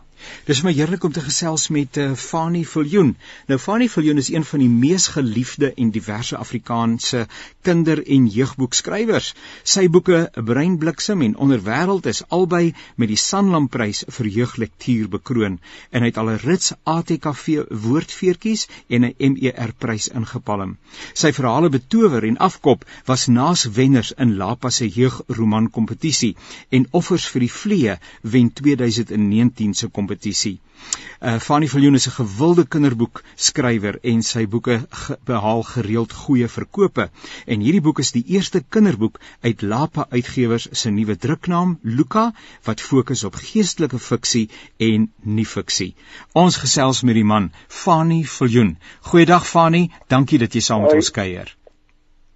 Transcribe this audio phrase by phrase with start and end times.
[0.48, 3.10] Dis my heerlik om te gesels met uh, Fani Viljoen.
[3.46, 7.26] Nou Fani Viljoen is een van die mees geliefde en diverse Afrikaanse
[7.62, 9.34] kinder- en jeugboekskrywers.
[9.62, 15.58] Sy boeke Breinbliksem en Onderwêreld is albei met die Sanlamprys vir jeuglektuur bekroon
[15.90, 20.76] en het al 'n rits ATKV woordfeertjies en 'n MER prys ingepalm.
[21.14, 26.36] Sy verhale Betower en Afkop was naas wenners in Lapa se jeugroman kompetisie
[26.70, 30.07] en Offers vir die Vlee wen 2019 se kompetisie.
[30.08, 36.48] Uh Fanny Viljoen is 'n gewilde kinderboek skrywer en sy boeke ge behaal gereeld goeie
[36.48, 37.10] verkope.
[37.46, 42.32] En hierdie boek is die eerste kinderboek uit Lapa Uitgewers se nuwe druknaam Luka
[42.64, 45.94] wat fokus op geestelike fiksie en nie-fiksie.
[46.32, 48.76] Ons gesels met die man Fanny Viljoen.
[49.00, 51.56] Goeiedag Fanny, dankie dat jy saam met ons kuier.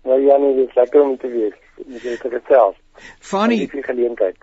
[0.05, 1.55] Ja, Janie, dit is lekker om te wees.
[1.87, 2.77] Met jou te gesels.
[3.33, 3.71] Fani,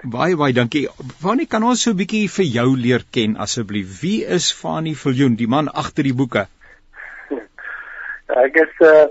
[0.03, 0.87] baie baie dankie.
[1.21, 4.01] Fani, kan ons so 'n bietjie vir jou leer ken asseblief?
[4.01, 6.47] Wie is Fani Viljoen, die man agter die boeke?
[8.45, 9.07] ek is 'n uh,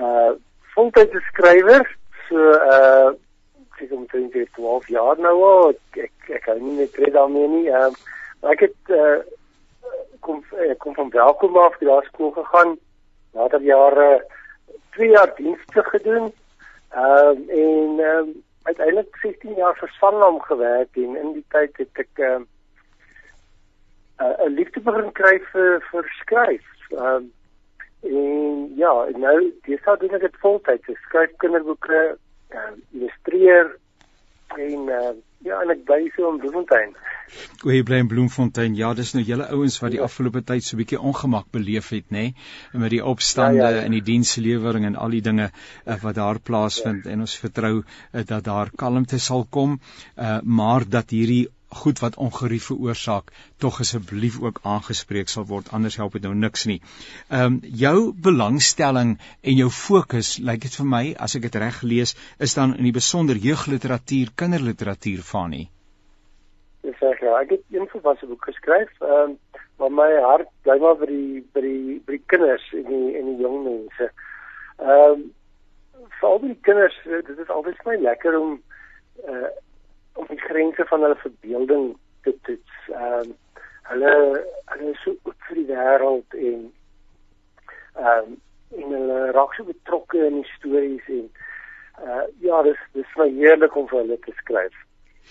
[0.00, 0.32] uh
[0.74, 1.84] voltydse skrywer,
[2.28, 3.10] so uh
[3.72, 5.74] ek het omtrent 12 jaar nou al.
[5.74, 7.66] Ek ek, ek hou nie net red daarmee nie.
[7.68, 7.90] Uh,
[8.52, 9.18] ek het uh
[10.20, 12.78] kom ek kom van welkom af by daardie skool gegaan.
[13.34, 14.22] Later jare
[14.96, 16.32] 2 jaar dienste gedoen.
[16.92, 21.76] Ehm uh, en ehm um, uiteindelik 16 jaar vir Sanlam gewerk en in die tyd
[21.76, 22.46] het ek 'n
[24.22, 26.66] uh, uh, liefde begin kry vir vir skryf.
[26.90, 27.32] Ehm um,
[28.02, 30.88] en ja, nou dis al doen ek dit voltyds.
[30.88, 32.00] Ek skryf kinderboeke,
[32.50, 33.76] uh, illustreer
[34.58, 35.14] en uh,
[35.44, 36.94] ja, en ek bly so in Bloemfontein.
[37.62, 38.74] Goeie bly in Bloemfontein.
[38.78, 40.08] Ja, dis nou julle ouens wat die ja.
[40.08, 42.24] afgelope tyd so 'n bietjie ongemak beleef het, nê?
[42.32, 42.34] Nee?
[42.84, 43.86] Met die opstande ja, ja, ja.
[43.86, 47.10] en die dienslewering en al die dinge uh, wat daar plaasvind ja.
[47.10, 49.80] en ons vertrou uh, dat daar kalmte sal kom,
[50.16, 55.96] uh, maar dat hierdie goed wat ongerief veroorsaak tog asseblief ook aangespreek sal word anders
[55.96, 56.80] help dit nou niks nie.
[57.30, 61.82] Ehm um, jou belangstelling en jou fokus lyk dit vir my as ek dit reg
[61.82, 65.66] lees is dan in die besonder jeugliteratuur, kinderliteratuur van nie.
[66.82, 69.38] Dis reg ja, ek het een volwasse boek geskryf, ehm um,
[69.80, 73.30] maar my hart bly maar by die by die by die kinders en die en
[73.32, 74.10] die jong mense.
[74.78, 75.28] Ehm um,
[76.20, 78.56] vir al die kinders, dit is altyd vir my lekker om
[79.26, 79.50] uh
[80.12, 82.78] om die grense van hulle verbeelding te toets.
[82.88, 83.36] Ehm um,
[83.82, 84.12] hulle
[84.64, 86.60] hulle is so oop vir die wêreld en
[87.98, 88.40] ehm um,
[88.80, 91.26] en hulle raak so betrokke in die stories en
[92.02, 94.76] uh ja, dis dis baie heerlik om vir hulle te skryf.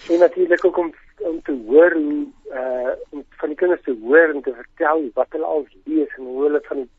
[0.10, 0.94] En natuurlik ook om
[1.30, 2.26] om te hoor hoe
[2.62, 6.30] uh om van die kinders te hoor en te vertel wat hulle al lees en
[6.30, 6.90] hoe hulle van die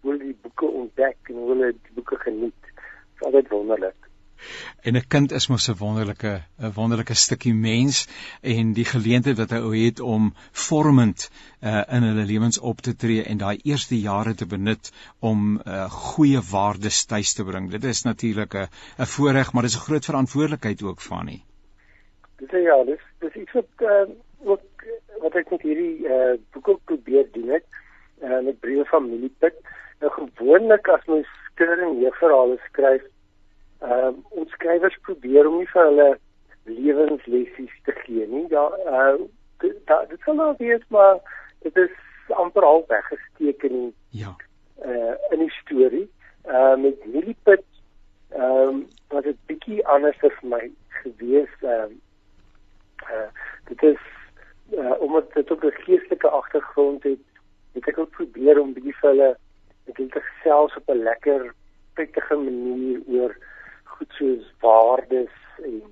[0.00, 2.62] hoe hulle die boeke ontdek en hoe hulle die boeke geniet.
[2.64, 3.99] Dit is altyd wonderlik.
[4.82, 8.08] En 'n kind is mos 'n wonderlike 'n wonderlike stukkie mens
[8.40, 11.30] en die geleentheid wat hy het om vormend
[11.62, 15.90] uh, in hulle lewens op te tree en daai eerste jare te benut om uh,
[15.90, 17.70] goeie waardes tuis te bring.
[17.70, 18.68] Dit is natuurlik 'n
[18.98, 21.42] 'n voorreg, maar dis 'n groot verantwoordelikheid ook van nie.
[22.36, 24.08] Dit is ja, dis dis iets wat uh,
[24.44, 24.84] ook
[25.20, 27.66] wat ek met hierdie uh, boek ook probeer doen het
[28.22, 29.54] uh, met briewe van Milipit.
[30.00, 33.02] Nou gewoonlik as mens skryf en jeugverhale skryf
[33.80, 36.10] ehm uh, ons skrywers probeer om nie vir hulle
[36.64, 38.46] lewenslessies te gee nie.
[38.52, 39.16] Ja, uh
[39.60, 39.76] dit
[40.08, 41.18] dit sal nou wees maar
[41.64, 41.96] dit is
[42.28, 44.34] amper al weggesteek in ja.
[44.84, 46.06] Uh in die storie.
[46.44, 47.64] Uh met Lilliput
[48.28, 50.62] ehm um, was dit bietjie anders vir my
[51.02, 51.96] gewees ehm
[53.10, 53.28] uh, uh
[53.68, 54.02] dit is
[54.76, 57.24] uh omdat dit ook 'n geestelike agtergrond het,
[57.72, 59.30] het ek ook probeer om bietjie vir hulle
[59.86, 61.54] ek wil gesels op 'n lekker
[61.94, 63.36] prettige manier oor
[64.00, 65.82] goed soos waardes en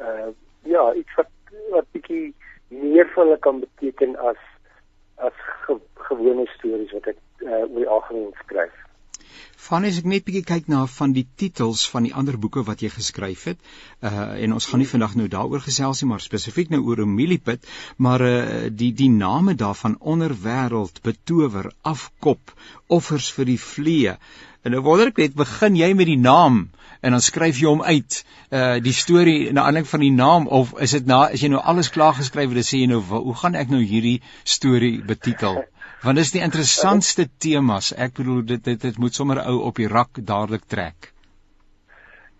[0.00, 0.30] uh
[0.62, 1.30] ja, iets wat
[1.74, 2.34] wat bietjie
[2.70, 4.38] meer vir hulle kan beteken as
[5.18, 5.76] as ge,
[6.08, 8.78] gewone stories wat ek uh, oor die algemeen skryf.
[9.62, 12.82] Van as ek net bietjie kyk na van die titels van die ander boeke wat
[12.84, 13.60] jy geskryf het,
[14.06, 17.66] uh en ons gaan nie vandag nou daaroor gesels nie, maar spesifiek nou oor Emilipit,
[18.06, 22.54] maar uh die die name daarvan onderwêreld, betower, afkop,
[22.98, 24.16] offers vir die vlee.
[24.62, 26.68] En nou wonder ek net, begin jy met die naam
[27.02, 28.22] en dan skryf jy hom uit,
[28.54, 31.62] uh die storie na aanleiding van die naam of is dit na as jy nou
[31.72, 35.64] alles klaar geskryf het, dan sê jy nou hoe gaan ek nou hierdie storie betitel?
[36.02, 37.92] want dit is die interessantste temas.
[37.94, 41.12] Ek bedoel dit dit, dit moet sommer ou op die rak dadelik trek.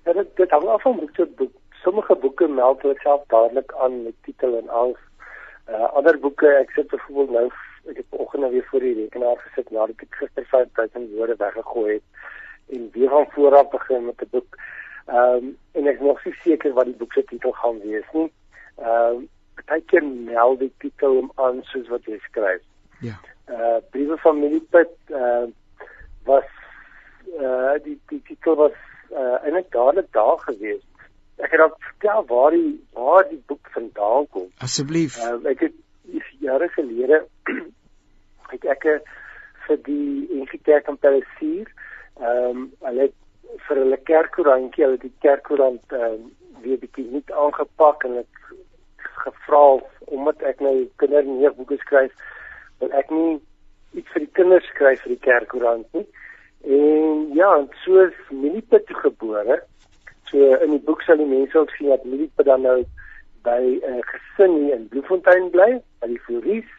[0.06, 1.52] Ja, dit dit hang af van boek tot boek.
[1.82, 4.96] Sommige boeke meld hulle self dadelik aan met titel en al.
[5.70, 7.46] Uh ander boeke, ek sit byvoorbeeld nou
[7.90, 12.06] ek het vanoggend weer voor die rekenaar gesit nadat ek gister 5000 woorde weggegooi het
[12.76, 14.56] en weer van voor af begin met 'n boek.
[15.06, 18.08] Ehm um, en ek is nog nie seker wat die boek se titel gaan wees
[18.12, 18.32] nie.
[18.78, 22.62] Ehm um, partykeer meld die titel aan soos wat jy skryf.
[23.00, 23.18] Ja
[23.50, 25.44] uh briewe van Milipit uh
[26.24, 26.48] was
[27.40, 28.76] uh die die titel was
[29.10, 30.82] uh eintlik dadelik daar gewees.
[31.36, 34.48] Ek het dan vertel waar die waar die boek vandaan kom.
[34.58, 35.18] Asseblief.
[35.18, 35.74] Uh ek het
[36.42, 37.22] jare gelede
[38.52, 38.86] het ek
[39.66, 41.68] vir die Ingekerk van Palesier
[42.20, 43.10] ehm um, hulle
[43.66, 46.30] vir hulle kerkkoerantjie, hulle die kerkkoerant ehm um,
[46.62, 48.42] weer bietjie nie aangepak en ek
[49.22, 49.62] gevra
[50.18, 52.12] omdat ek nou kinderneerboeke skryf
[52.80, 53.40] wil ek nie
[53.98, 56.06] iets vir die kinders skryf vir die kerkkoerant nie.
[56.62, 59.58] En ja, en so is Milipit gebore.
[60.30, 62.78] So in die boek sal die mense ook sien dat Milipit dan nou
[63.42, 66.70] by 'n uh, gesin hier in Bloemfontein bly, by die Floris.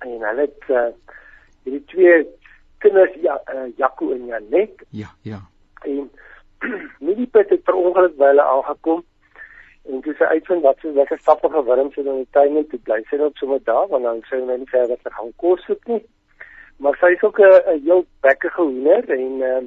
[0.00, 0.90] En hulle het uh,
[1.64, 2.26] hierdie twee
[2.78, 4.84] kinders ja, uh, Jaco en Janet.
[4.90, 5.40] Ja, ja.
[5.82, 6.10] En
[7.06, 9.04] Milipit het per ongeluk by hulle aangekom
[9.90, 13.18] en toe sy uitvind wat so lekker stappige wurms in die tuin het, bly sy
[13.18, 16.02] net sommer daar want dan sy nou nie verder te gaan kos soek nie.
[16.82, 19.62] Maar sy is ook 'n heel bekkige hoender en uh,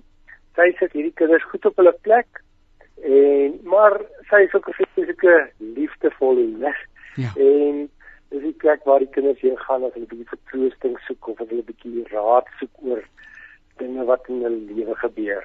[0.55, 2.41] sy sit hierdie kinders goed op hulle plek.
[3.03, 6.87] En maar sy is ook 'n fisieke liefdevolle hoender.
[7.15, 7.31] Ja.
[7.35, 7.89] En
[8.29, 11.37] dis die plek waar die kinders heen gaan as hulle 'n bietjie vertroosting soek of
[11.37, 13.03] hulle 'n bietjie raad soek oor
[13.77, 15.43] dinge wat in hulle lewe gebeur.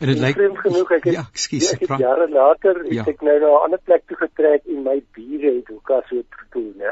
[0.00, 1.72] En dit lyk genoeg ek het, Ja, ekskuus.
[1.72, 3.04] ek het jare later het Ja.
[3.06, 6.74] ek nou na 'n ander plek toe getrek en my bure het as so gedoen,
[6.78, 6.90] né?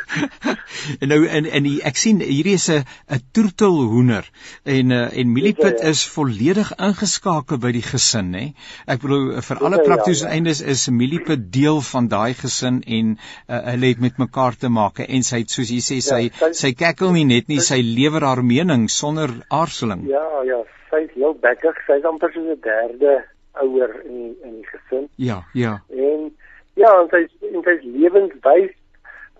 [1.00, 2.84] en nou en en die, ek sien hierdie is 'n
[3.16, 4.24] 'n toertelhoender
[4.64, 5.90] en uh, en Milipit Ja, ja.
[5.90, 8.44] is volledig ingeskakel by die gesin nê.
[8.86, 10.30] Ek bedoel vir alle Ja, ja, praktiese ja.
[10.32, 13.16] eindes is Milipit deel van daai gesin en
[13.48, 16.28] uh, hulle het met mekaar te maak en sy het soos jy sê sy Ja,
[16.38, 20.06] sy- sy kekkel nie net nie, sy lewer haar mening sonder aarzeling.
[20.08, 21.76] Ja, ja, sy is heel bekkig.
[21.86, 23.24] Sy is amper soos 'n derde
[23.62, 25.08] ouer in die, in die gesin.
[25.16, 25.78] Ja, ja.
[25.88, 26.30] En
[26.74, 28.74] ja, en sy en sy lewenswys.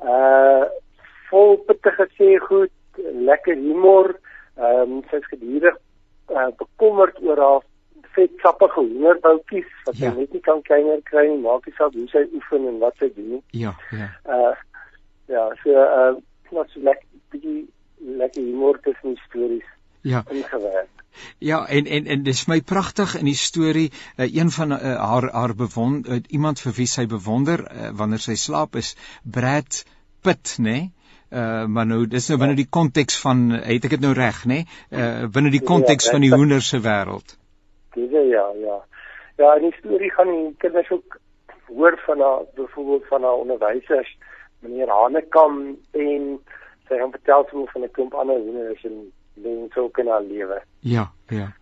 [0.02, 0.64] Uh
[1.30, 4.16] vol pittige sê goed, lekker humor.
[4.58, 5.76] Ehm um, sy is gedurig
[6.30, 7.62] uh, bekommerd oor haar
[8.16, 10.14] vetsappige hoenderboutjies wat sy Ja.
[10.14, 13.08] net nie kan kleiner kry nie, maak nie saak hoe sy oefen en wat sy
[13.14, 13.42] doen nie.
[13.62, 14.08] Ja, ja.
[14.26, 14.54] Uh
[15.30, 16.16] ja, so uh
[16.50, 17.68] net so lekker bietjie
[18.18, 19.68] lekker humor tussen die stories
[20.02, 20.24] Ja.
[20.30, 20.88] ingewerk.
[21.38, 25.30] Ja, en en en dis my pragtig in die storie, uh, een van uh, haar
[25.32, 29.84] haar bewond uh, iemand vir wie sy bewonder uh, wanneer sy slaap is Brad
[30.22, 30.62] Pitt, nê?
[30.70, 30.88] Nee?
[31.30, 34.64] Uh maar nou dis nou binne die konteks van het ek dit nou reg, nê?
[34.90, 35.02] Nee?
[35.02, 37.36] Uh binne die Ja, konteks Brad van die hoender se wêreld.
[37.94, 38.78] Dis ja, ja.
[39.38, 41.20] Ja, in die storie gaan die kinders ook
[41.68, 44.10] hoor van haar byvoorbeeld van haar onderwysers,
[44.58, 46.26] meneer Hanekam en
[46.88, 50.62] sy gaan vertel sommer van 'n klomp ander hoenders en mense ook in haar lewe.
[50.80, 51.52] Ja, ja.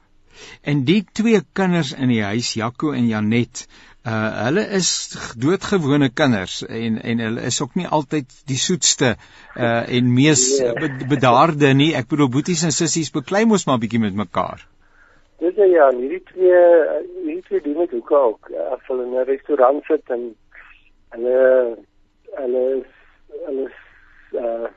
[0.63, 3.67] En die twee kinders in die huis, Jaco en Janet,
[4.07, 4.91] uh hulle is
[5.37, 9.17] doodgewone kinders en en hulle is ook nie altyd die soetste
[9.57, 10.73] uh en mees Nee.
[10.73, 11.95] be- bedaarde nie.
[11.95, 14.67] Ek bedoel boeties en sissies beklei mos maar bietjie met mekaar.
[15.39, 16.63] Dis ja, en hierdie twee
[17.25, 20.35] hierdie twee doen dit ook ook as hulle in 'n restaurant sit en
[21.11, 21.77] hulle
[22.39, 22.91] hulle is
[23.47, 23.79] hulle is
[24.41, 24.69] uh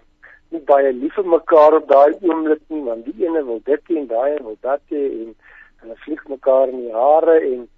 [0.51, 4.07] nie baie lief vir mekaar op daai oomblik nie want die ene wil dit en
[4.07, 5.35] daai een wil dat hê en
[5.83, 7.69] hulle vlieg mekaar in die hare en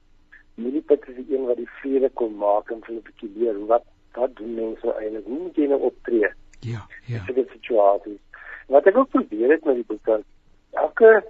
[0.56, 3.68] Milipit is die een wat die vrede kon maak en hulle 'n bietjie leer hoe
[3.74, 3.86] wat
[4.18, 6.30] wat doen mense eintlik hoe moet jy nou optree
[6.63, 7.24] Ja, ja.
[7.27, 8.20] in dit situasies.
[8.68, 10.24] Wat ek ook probeer het met die boek dan
[10.72, 11.24] elke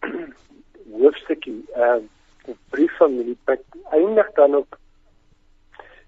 [1.00, 1.98] hoofstukkie uh
[2.48, 4.78] 'n brief van Milipit eindig dan ook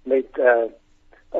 [0.03, 0.69] met uh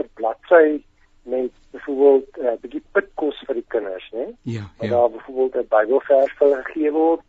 [0.01, 0.83] 'n bladsy
[1.23, 4.27] met byvoorbeeld 'n uh, bietjie pitkos vir die kinders, né?
[4.43, 4.89] Ja, ja.
[4.89, 7.21] Daar byvoorbeeld 'n Bybelvers vir hulle gegee word.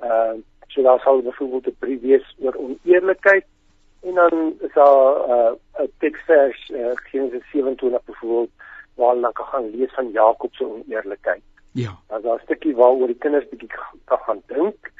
[0.00, 3.46] Ehm uh, so daar sal byvoorbeeld 'n brief wees oor oneerlikheid
[4.02, 8.50] en dan is daar 'n uh, teksvers uh, Genesis 27 byvoorbeeld
[8.94, 11.42] waar hulle kan gaan lees van Jakob se oneerlikheid.
[11.72, 11.98] Ja.
[12.06, 13.70] Daar's daar 'n stukkie waaroor die kinders bietjie
[14.04, 14.92] kan gaan dink.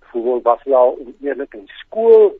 [0.00, 2.34] Byvoorbeeld was hulle al oneerlik in skool.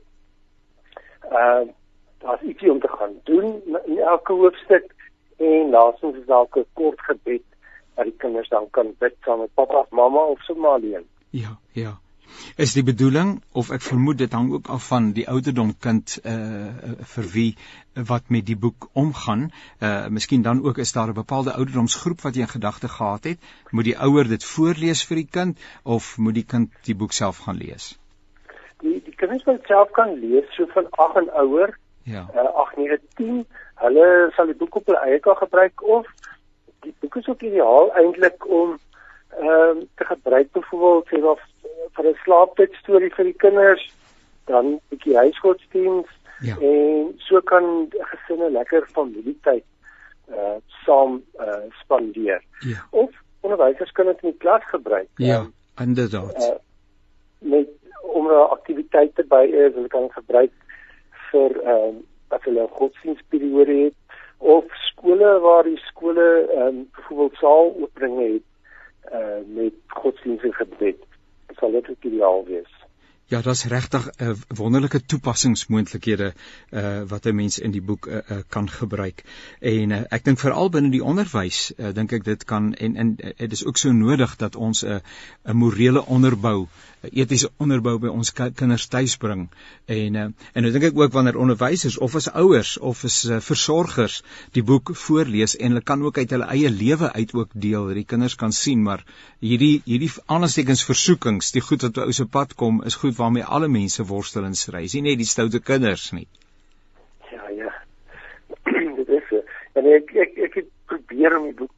[1.31, 1.73] Ehm uh,
[2.19, 4.95] daar's ietsie om te gaan doen in elke hoofstuk
[5.37, 7.43] en laastens is daar 'n kort gebed
[7.95, 11.07] wat die kinders dan kan bid saam met pappa of mamma of sommer alleen.
[11.31, 11.99] Ja, ja.
[12.57, 16.95] Is die bedoeling of ek vermoed dit hang ook af van die ouderdom kind uh
[17.15, 17.51] vir wie
[18.11, 19.51] wat met die boek omgaan.
[19.81, 23.39] Uh miskien dan ook is daar 'n bepaalde ouderdomsgroep wat jy in gedagte gehad het.
[23.71, 27.39] Moet die ouer dit voorlees vir die kind of moet die kind die boek self
[27.47, 27.99] gaan lees?
[28.81, 31.79] Die die kinders wat self kan lees so van 8 en ouer.
[32.03, 32.27] Ja.
[32.35, 33.47] Uh 8, 9, 10
[33.83, 36.07] hulle sal die boek op hulle eie kan gebruik of
[36.87, 38.79] die boek is ook ideaal eintlik om
[39.39, 41.41] ehm um, te gebruik byvoorbeeld sê of
[41.97, 43.85] vir 'n slaaptyd storie vir die kinders
[44.47, 46.09] dan 'n bietjie huisgodsdiens
[46.41, 46.57] ja.
[46.61, 49.65] en so kan gesinne lekker familietyd
[50.29, 52.43] uh saam uh spandeer.
[52.61, 52.87] Ja.
[52.91, 55.09] Of onderwysers kan dit in die klas gebruik.
[55.17, 56.37] Ja, um, inderdaad.
[56.37, 56.59] Uh,
[57.39, 57.69] met
[58.01, 60.53] om 'n aktiwiteit te by is, hulle kan gebruik
[61.31, 63.95] vir ehm um, as hulle 'n godsdienstperiode het
[64.39, 68.47] of skole waar die skole ehm um, byvoorbeeld saal oopbringe het
[69.13, 70.97] uh met godsdienst en gebed
[71.59, 72.84] sal dit ideaal wees.
[73.27, 76.35] Ja, daar's regtig 'n uh, wonderlike toepassingsmoontlikhede
[76.71, 79.25] uh wat 'n mens in die boek uh, uh, kan gebruik.
[79.61, 83.17] En uh, ek dink veral binne die onderwys, uh, dink ek dit kan en en
[83.17, 84.99] dit is ook so nodig dat ons 'n uh,
[85.45, 86.69] 'n morele onderbou
[87.05, 89.49] 'n etiese onderbou by ons kinders tuis bring.
[89.85, 90.21] En uh,
[90.53, 94.63] en nou dink ek ook wanneer onderwysers of as ouers of as uh, versorgers die
[94.63, 98.35] boek voorlees en hulle kan ook uit hulle eie lewe uit ook deel, die kinders
[98.35, 99.05] kan sien maar
[99.41, 103.45] hierdie hierdie aanstekens versoekings, die goed wat by ou se pad kom, is goed waarmee
[103.45, 104.87] alle mense worstel en stry.
[104.93, 106.29] Nie net die stoute kinders nie.
[107.31, 107.73] Ja, ja.
[108.99, 109.43] dit is so.
[109.75, 111.73] En ek ek ek het probeer om die boek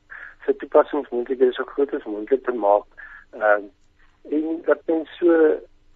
[0.47, 2.87] se toepassingsmoontlikhede so groot as moontlik te maak.
[3.35, 3.73] Ehm uh,
[4.31, 5.33] en dat mens so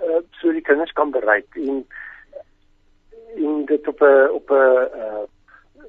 [0.07, 1.85] uh, so die kinders kan bereik en
[3.37, 5.25] en dit op 'n op 'n uh,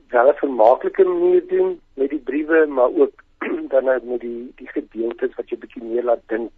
[0.09, 3.23] wel vermaaklike manier doen met die briewe maar ook
[3.73, 6.51] dan nou met die die gedeeltes wat jy bietjie meer laat dink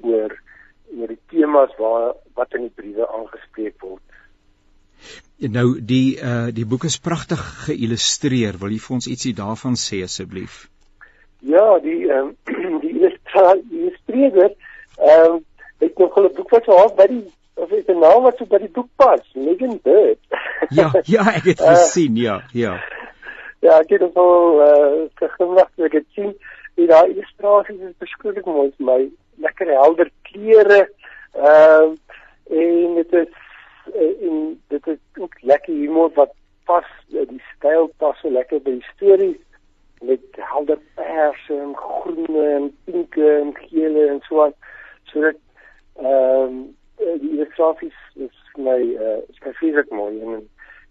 [0.00, 0.40] oor
[0.96, 4.02] oor die temas waar wat in die briewe aangespreek word.
[5.38, 8.58] Nou die uh die boek is pragtig geïllustreer.
[8.58, 10.66] Wil jy vir ons ietsie daarvan sê asseblief?
[11.40, 14.56] Ja, die ehm um, die illustreerder
[14.98, 15.44] Ehm um,
[15.78, 18.44] ek nog 'n boek wat so half by die of is 'n naam wat so
[18.46, 20.18] by die boek pas, Megan Bird.
[20.78, 22.82] ja, ja, ek het uh, gesien, ja, ja.
[23.60, 26.34] Ja, ek het al uh gewag ek het sien
[26.74, 29.00] die daai illustrasies is beskryf mooi vir my.
[29.44, 30.88] Lekker helder kleure.
[31.34, 31.96] Ehm uh,
[32.48, 33.34] en dit is
[33.94, 36.32] uh, en dit is ook lekker humor wat
[36.64, 39.44] pas die styl pas so lekker by die stories
[40.00, 44.56] met helder pers en groen en pink en geel en so aan
[45.12, 45.40] sodat
[45.98, 46.58] ehm um,
[46.98, 48.78] die illustrasies is my
[49.08, 50.48] uh spesifiek mooi en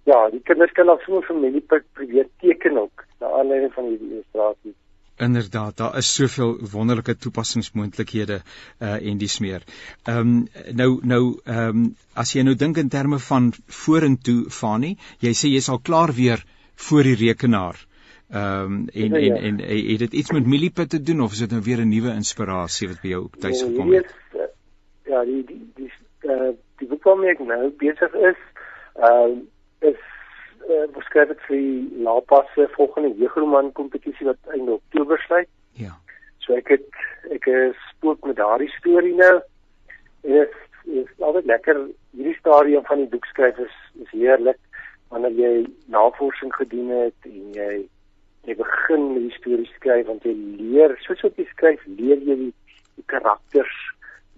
[0.07, 1.63] ja, die kinders kan ook so 'n familie
[1.93, 4.79] probeer teken ook na aanleiding van hierdie illustrasies.
[5.17, 8.41] Inderdaad, daar is soveel wonderlike toepassingsmoontlikhede
[8.79, 9.63] uh en dis meer.
[10.03, 10.47] Ehm um,
[10.77, 15.49] nou nou ehm um, as jy nou dink in terme van vorentoe Fani, jy sê
[15.49, 16.43] jy's al klaar weer
[16.87, 17.79] voor die rekenaar.
[18.29, 19.35] Ehm um, en, ja, ja.
[19.35, 21.89] en en het dit iets met Milliput te doen of is dit nou weer 'n
[21.89, 24.13] nuwe inspirasie wat by jou tuis nee, gekom het?
[24.35, 24.41] Uh,
[25.05, 28.41] ja, die die die uh, die boek waarmee ek nou besig is,
[28.93, 30.01] ehm uh, is
[30.69, 35.49] uh, beskryf dit vir die Lapas se volgende jeugroman kompetisie wat einde Oktober sluit.
[35.79, 35.93] Ja.
[36.45, 36.87] So ek het
[37.35, 37.49] ek
[37.89, 39.35] spook met daardie storie nou.
[40.27, 40.55] En dit
[41.03, 41.83] is altyd lekker
[42.15, 44.59] hierdie stadium van die boek skryf is is heerlik
[45.11, 45.53] wanneer jy
[45.93, 47.73] navorsing gedoen het en jy
[48.47, 52.37] jy begin met die storie skryf want jy leer soos wat jy skryf leer jy
[52.45, 52.53] die,
[52.95, 53.75] die karakters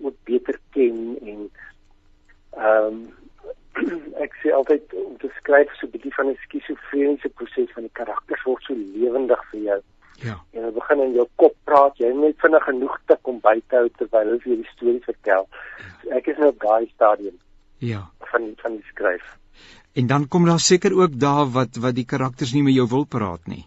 [0.01, 1.47] moet beter ken en
[2.57, 2.99] ehm um,
[4.25, 7.97] ek sê altyd om te skryf so 'n bietjie van 'n skizofreniese proses van die
[8.01, 9.81] karakters word so lewendig vir jou.
[10.19, 10.35] Ja.
[10.53, 13.75] En jy begin in jou kop praat, jy net vinnig genoeg tik om by te
[13.75, 15.47] hou terwyl jy vir die storie vertel.
[15.79, 15.93] Ja.
[16.01, 17.37] So ek is nou op daai stadium.
[17.79, 18.09] Ja.
[18.31, 19.37] van van die skryf.
[19.93, 23.05] En dan kom daar seker ook daar wat wat die karakters nie met jou wil
[23.05, 23.65] praat nie.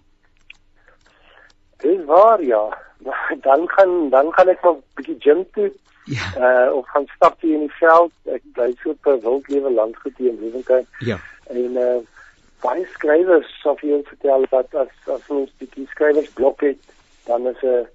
[1.83, 2.65] Dis waar ja.
[3.47, 5.73] Dan gaan dan gaan ek maar 'n bietjie gym toe.
[6.05, 6.25] Ja.
[6.39, 8.13] Uh of gaan stap hier in die veld.
[8.25, 10.87] Ek bly so 'n wildlewe landgoed hier in Lewentuin.
[10.99, 11.19] Ja.
[11.47, 12.01] En uh
[12.63, 16.79] baie skrywers sal vir jou vertel dat as as ons die kieskrywersblok het,
[17.27, 17.87] dan is 'n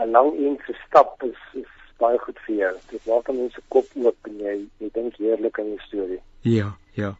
[0.00, 2.74] 'n lang eense stap is, is baie goed vir jou.
[2.90, 6.20] Dit maak mense kop oop en jy jy dink heerlik aan die storie.
[6.42, 7.12] Ja, ja.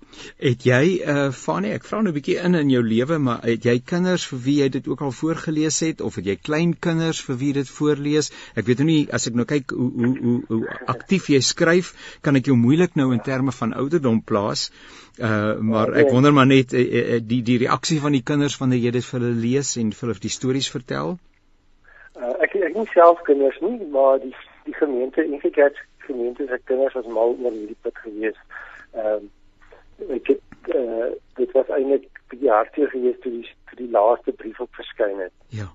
[0.43, 3.65] Het jy uh Fanny, ek vra nou 'n bietjie in in jou lewe, maar het
[3.65, 7.21] jy kinders vir wie jy dit ook al voorgeles het of het jy klein kinders
[7.23, 8.33] vir wie dit voorlees?
[8.57, 11.95] Ek weet nou nie as ek nou kyk hoe hoe hoe hoe aktief jy skryf,
[12.21, 14.73] kan ek jou moeilik nou in terme van ouderdom plaas.
[15.19, 18.91] Uh maar ek wonder maar net uh, die die reaksie van die kinders wanneer jy
[18.91, 21.19] dit vir hulle lees en vir hulle die stories vertel.
[22.19, 24.35] Uh, ek ek nie self kinders nie, maar die
[24.67, 28.39] die gemeente Ingekerk gemeente se kinders was mal oor hierdie put gewees.
[28.95, 29.31] Ehm um,
[30.17, 34.61] ek het uh, dit was eintlik die hartseer gewees toe die toe die laaste brief
[34.61, 35.33] op verskyn het.
[35.49, 35.69] Ja.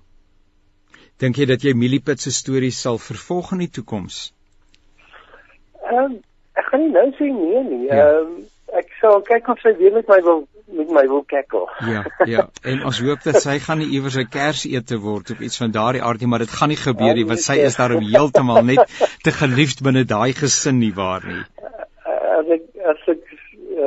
[1.18, 4.28] Dink jy dat jy Milliput se stories sal vervolg in die toekoms?
[5.86, 6.20] Ehm um,
[6.58, 7.82] ek gaan nie nou sê nee nie.
[7.88, 7.98] Ja.
[7.98, 8.20] Ehm ja.
[8.20, 8.38] um,
[8.78, 11.64] ek sal kyk of sy weer met my wil met my wil kekkel.
[11.88, 12.42] Ja, ja.
[12.62, 16.02] En ons hoop dat sy gaan nie iewers 'n kersete word of iets van daardie
[16.02, 18.84] aard nie, maar dit gaan nie gebeur nie want sy is daarom heeltemal net
[19.24, 21.44] te geliefd binne daai gesin nie waar nie.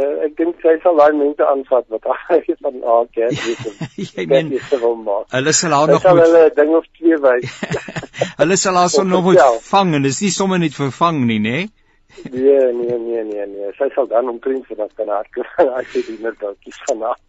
[0.01, 3.43] As as uh, ek dink sy sal daai mense aanvat wat hy van haar kers
[3.45, 4.15] weet.
[4.17, 7.59] Jy meen hulle sal haar nog moet hulle ding of twee wys.
[8.41, 11.59] hulle sal haar son nog moet vang en dis nie sommer net vervang nie, nê?
[11.59, 11.69] Nee?
[12.27, 13.69] Nee, nee, nee, nee, nee.
[13.77, 15.53] Sy sal dan omtrent dat kan hardloop.
[15.79, 17.21] Ek sê dit net dalkies vanaand.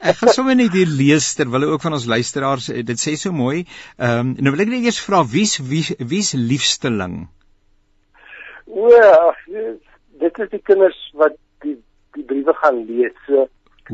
[0.00, 3.34] ek gaan sommer net hier lees terwyl ook van ons luisteraars eh, dit sê so
[3.36, 3.64] mooi.
[4.00, 7.28] Ehm um, nou wil ek net eers vra wie's wie's wie's liefsteling?
[8.66, 8.90] O,
[10.20, 11.38] dit is die kinders wat
[12.16, 13.14] die die briewe gaan lees.
[13.26, 13.46] So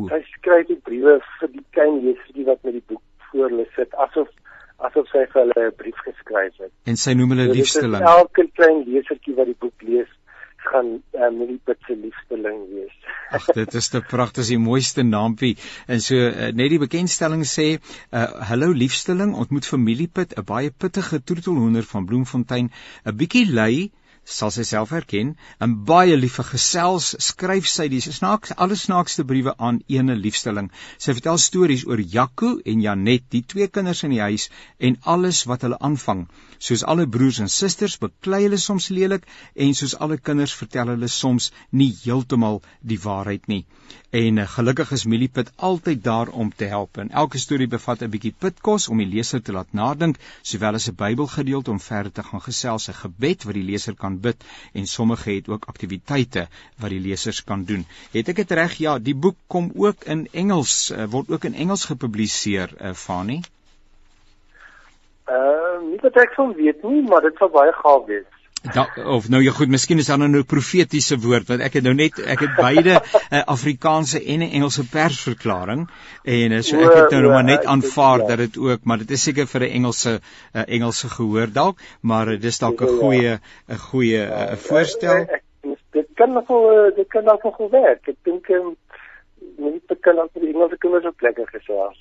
[0.09, 3.95] sy skryf die briewe vir die klein lesertjie wat met die boek voor hulle sit
[4.07, 4.31] asof
[4.89, 6.73] asof sy vir hulle 'n brief geskryf het.
[6.91, 8.09] En sy noem hulle so, liefsteling.
[8.17, 10.11] Elke klein lesertjie wat die boek lees,
[10.63, 10.89] gaan
[11.19, 12.97] uh, Milliput se liefsteling wees.
[13.35, 15.57] Ag dit is te pragtig, die mooiste naampie.
[15.87, 21.23] En so uh, net die bekendstelling sê, uh, hallo liefsteling, ontmoet familieput, 'n baie pittige
[21.23, 22.71] troetelhoender van Bloemfontein,
[23.05, 23.91] 'n bietjie lui
[24.25, 25.35] sal sy self herken.
[25.61, 30.71] En baie liefe gesels skryf sy die snaaks alles snaakste briewe aan ene liefstelling.
[30.99, 35.45] Sy vertel stories oor Jaco en Janet die twee kinders in die huis en alles
[35.51, 36.27] wat hulle aanvang
[36.69, 39.29] soos alle broers en susters beklei hulle soms lelik
[39.67, 41.51] en soos alle kinders vertel hulle soms
[41.83, 42.63] nie heeltemal
[42.95, 43.65] die waarheid nie
[44.13, 46.99] En uh, gelukkig is Milliput altyd daar om te help.
[47.03, 50.19] En elke storie bevat 'n bietjie pitkos om die leser te laat nadink,
[50.51, 54.21] sowel as 'n Bybelgedeelte om verder te gaan gesels, 'n gebed wat die leser kan
[54.27, 56.49] bid en sommige het ook aktiwiteite
[56.85, 57.87] wat die lesers kan doen.
[58.13, 58.77] Het ek dit reg?
[58.85, 63.41] Ja, die boek kom ook in Engels, uh, word ook in Engels gepubliseer, uh, Fani.
[65.25, 68.29] Ehm, uh, nie dat ek van weet nie, maar dit sal baie gaaf wees.
[68.63, 71.83] Da, of nou ja goed, miskien is daar nou 'n profetiese woord want ek het
[71.83, 73.03] nou net ek het beide 'n
[73.37, 75.89] uh, Afrikaanse en 'n Engelse persverklaring
[76.23, 79.11] en uh, so ek het nou, nou maar net aanvaar dat dit ook, maar dit
[79.11, 80.21] is seker vir 'n Engelse
[80.55, 85.27] uh, Engelse gehoor dalk, maar uh, dis dalk 'n goeie 'n goeie uh, voorstel.
[85.91, 86.47] Dit kan nog
[86.95, 88.09] dit kan nog goed werk.
[88.09, 88.77] Ek dink um,
[89.71, 91.99] nie te kan aan die Engelse kinders op plekke gesels.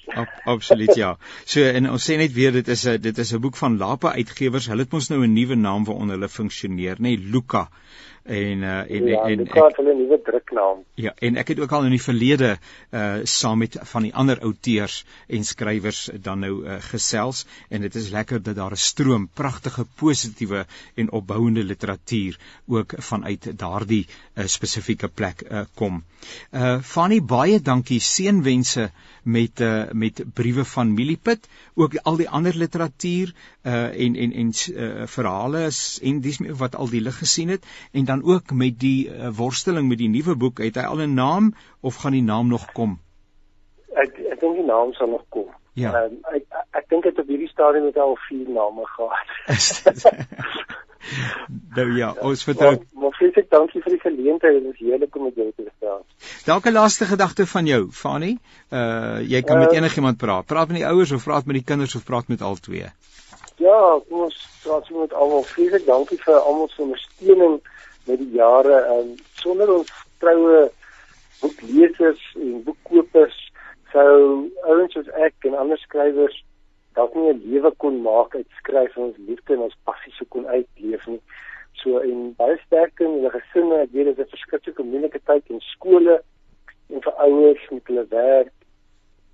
[0.56, 1.15] Absoluut ja.
[1.45, 4.13] So en ons sê net weer dit is 'n dit is 'n boek van Lapa
[4.13, 4.67] Uitgewers.
[4.67, 7.69] Hulle het mos nou 'n nuwe naam waaronder hulle funksioneer, nê, nee, Luka
[8.24, 10.84] en uh, en ja, en ek het hulle nuwe druknaam.
[11.02, 12.52] Ja, en ek het ook al in die verlede
[12.93, 17.95] uh saam met van die ander outeurs en skrywers dan nou uh, gesels en dit
[17.95, 24.45] is lekker dat daar 'n stroom pragtige positiewe en opbouende literatuur ook vanuit daardie uh,
[24.45, 26.04] spesifieke plek uh, kom.
[26.54, 28.90] Uh Fanny baie dankie seënwense
[29.24, 33.34] met uh, met briewe van Milliput, ook al die ander literatuur
[33.66, 35.70] uh en en en uh, verhale
[36.02, 39.88] en dis wat al die lig gesien het en dan ook met die uh, worsteling
[39.88, 43.00] met die nuwe boek, het hy al 'n naam of gaan die naam nog kom?
[43.94, 45.50] Ek ek dink die naam sal nog kom.
[45.74, 46.04] Ja.
[46.04, 49.28] Um, ek ek dink dit op hierdie stadium het al vier name gehad.
[51.78, 52.74] nou ja, ons vertrou.
[52.94, 56.34] Maar ek dankie vir die geleentheid, dit is heerlik om met jou te gesels.
[56.46, 58.38] Dalk 'n laaste gedagte van jou, Fani.
[58.70, 60.46] Uh jy kan uh, met enigiemand praat.
[60.46, 62.90] Praat met die ouers of praat met die kinders of praat met al twee.
[63.58, 65.44] Ja, kom ons praat so met almal.
[65.44, 67.62] Vreeslik dankie vir almal se ondersteuning
[68.06, 68.78] met die jare.
[68.94, 70.72] Ehm sonder ons troue
[71.42, 73.38] boeklesers en boekkopers
[73.92, 76.38] sou ouens soos ek en ander skrywers
[76.94, 80.48] dalk nie 'n lewe kon maak uit skryf ons liefde en ons passie sou kon
[80.48, 81.22] uitleef nie.
[81.82, 83.82] So en baie sterkte in hulle gesinne.
[83.82, 86.22] Ek weet dit is 'n verskriklike moeilike tyd in skole
[86.90, 88.54] en vir ouers met hulle werk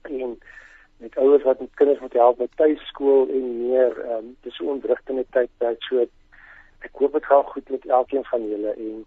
[0.04, 0.38] en
[1.00, 3.94] met ouers wat met kinders moet help met tuiskool en meer.
[4.06, 6.06] Ehm um, dis so 'n ontwrigtende tyd tyd so
[6.86, 9.06] ek hoop dit gaan goed met elkeen van julle en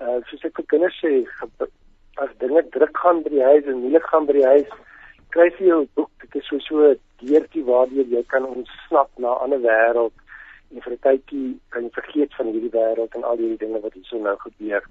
[0.00, 1.12] uh soos ek vir kinders sê
[2.16, 4.68] as dinge druk gaan by die huis en moeilik gaan by die huis,
[5.34, 6.10] kry jy 'n boek.
[6.20, 10.16] Dit is so so 'n deurtjie waardeur jy kan ontsnap na 'n ander wêreld
[10.70, 13.92] en vir 'n tydjie kan jy vergeet van hierdie wêreld en al hierdie dinge wat
[13.92, 14.82] hier so nou gebeur.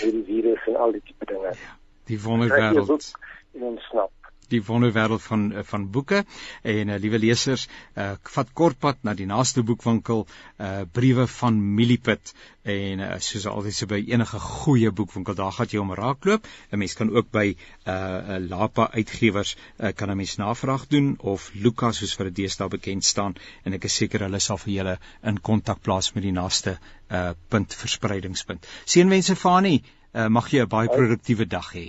[0.00, 1.50] Hierdie virus en al die tipe dinge.
[1.64, 1.72] Ja,
[2.04, 3.12] die wonderwêreld.
[3.54, 4.12] En ontsnap
[4.52, 6.24] die wonderwêreld van eh, van boeke.
[6.62, 12.32] En uh, liewe lesers uh, vat kortpad na die naaste boekwinkel uh, briewe van Milipit
[12.68, 16.46] en uh, soos altyd so by enige goeie boekwinkel daar gaan jy om raakloop.
[16.72, 21.50] 'n mens kan ook by uh, Lapa uitgewers uh, kan 'n mens navraag doen of
[21.54, 23.36] Lukas soos vir die deesdae bekend staan.
[23.64, 26.78] En ek is seker hulle sal vir julle in kontak plaas met die naaste
[27.10, 28.66] uh, punt verspreidingspunt.
[28.84, 31.88] Seënwense Fani uh, mag jy 'n baie produktiewe dag hê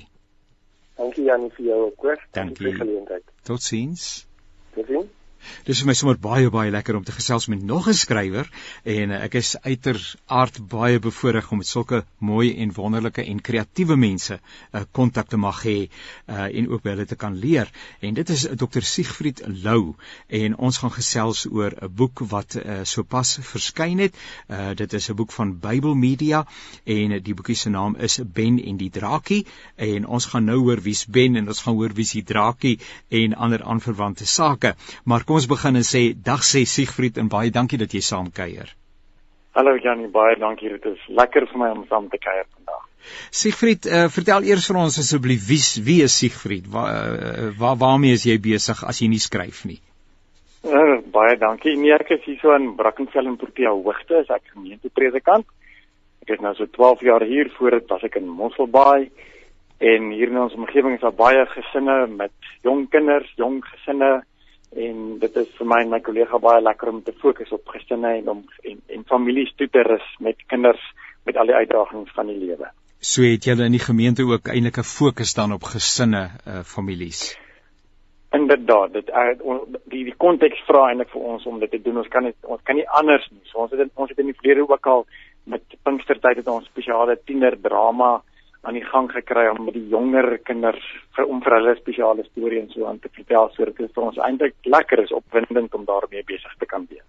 [0.99, 2.09] Dankie Janie vir jou ook.
[2.35, 3.31] Dankie vir die geleentheid.
[3.47, 4.27] Totsiens.
[4.75, 5.15] Totsiens.
[5.65, 8.49] Dis vir my sommer baie baie lekker om te gesels met nog 'n skrywer
[8.84, 13.95] en uh, ek is uiteraard baie bevoorreg om met sulke mooi en wonderlike en kreatiewe
[13.95, 15.89] mense 'n uh, kontak te mag hê
[16.28, 17.69] uh, en ook by hulle te kan leer.
[18.02, 18.82] En dit is Dr.
[18.82, 19.95] Siegfried Lou
[20.28, 24.15] en ons gaan gesels oor 'n boek wat uh, sopas verskyn het.
[24.47, 26.45] Uh, dit is 'n boek van Bybel Media
[26.84, 30.60] en uh, die boekie se naam is Ben en die Drakie en ons gaan nou
[30.60, 34.75] hoor wie's Ben en ons gaan hoor wie's die Drakie en ander aanverwante sake.
[35.04, 38.31] Maar kom ons begin en sê dag sê Siegfried en baie dankie dat jy saam
[38.33, 38.71] kuier.
[39.53, 40.71] Hallo Janie, baie dankie.
[40.73, 42.87] Dit is lekker vir my om saam te kuier vandag.
[43.41, 46.65] Siegfried, uh, vertel eers vir ons asseblief wie wie is Siegfried?
[46.73, 49.77] Waar uh, waar waarmee is jy besig as jy nie skryf nie?
[50.65, 51.75] Uh, baie dankie.
[51.77, 55.45] Nee, ek is hier so in Brackenfell en Protea Hoogte, as ek gemeentepredikant.
[56.25, 59.11] Ek is nou so 12 jaar hier voor dit was ek in Mosselbaai
[59.79, 62.33] en hier in ons omgewing is daar baie gesinne met
[62.65, 64.23] jong kinders, jong gesinne
[64.75, 68.12] en dit is vir my en my kollega baie lekker om te fokus op gesinne
[68.19, 70.84] en om en, en families toe te rus met kinders
[71.25, 72.69] met al die uitdagings van die lewe.
[72.99, 77.38] So het julle in die gemeente ook eintlik 'n fokus dan op gesinne, uh, families.
[78.32, 81.97] Inderdaad, dit uh, die die konteks vra eintlik vir ons om dit te doen.
[81.97, 83.41] Ons kan dit ons kan nie anders nie.
[83.43, 85.05] So ons het ons het in die verlede ook al
[85.43, 88.21] met Pinkstertyd het ons spesiale tiener drama
[88.62, 90.84] aan die gang gekry om met die jonger kinders
[91.15, 94.19] vir om vir hulle spesiale stories en so aan te vertel sodat dit vir ons
[94.26, 97.08] eintlik lekker is opwindend om daarmee besig te kan wees.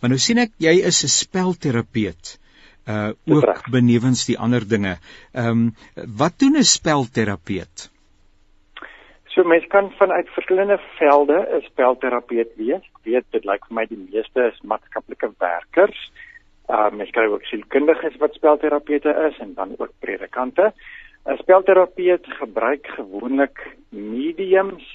[0.00, 2.38] Maar nou sien ek jy is 'n spelterapeut
[2.86, 4.96] uh ook benewens die ander dinge.
[5.34, 5.74] Ehm um,
[6.18, 7.90] wat doen 'n spelterapeut?
[9.34, 12.82] So mens kan vanuit verskillende velde 'n spelterapeut wees.
[12.82, 16.12] Ek weet dit lyk vir my die meeste is maatskaplike werkers.
[16.66, 20.72] Ehm um, ek kry ook sielkundiges wat spelterapeute is en dan ook predikante.
[21.26, 24.86] 'n Spelterapeut gebruik gewoonlik mediums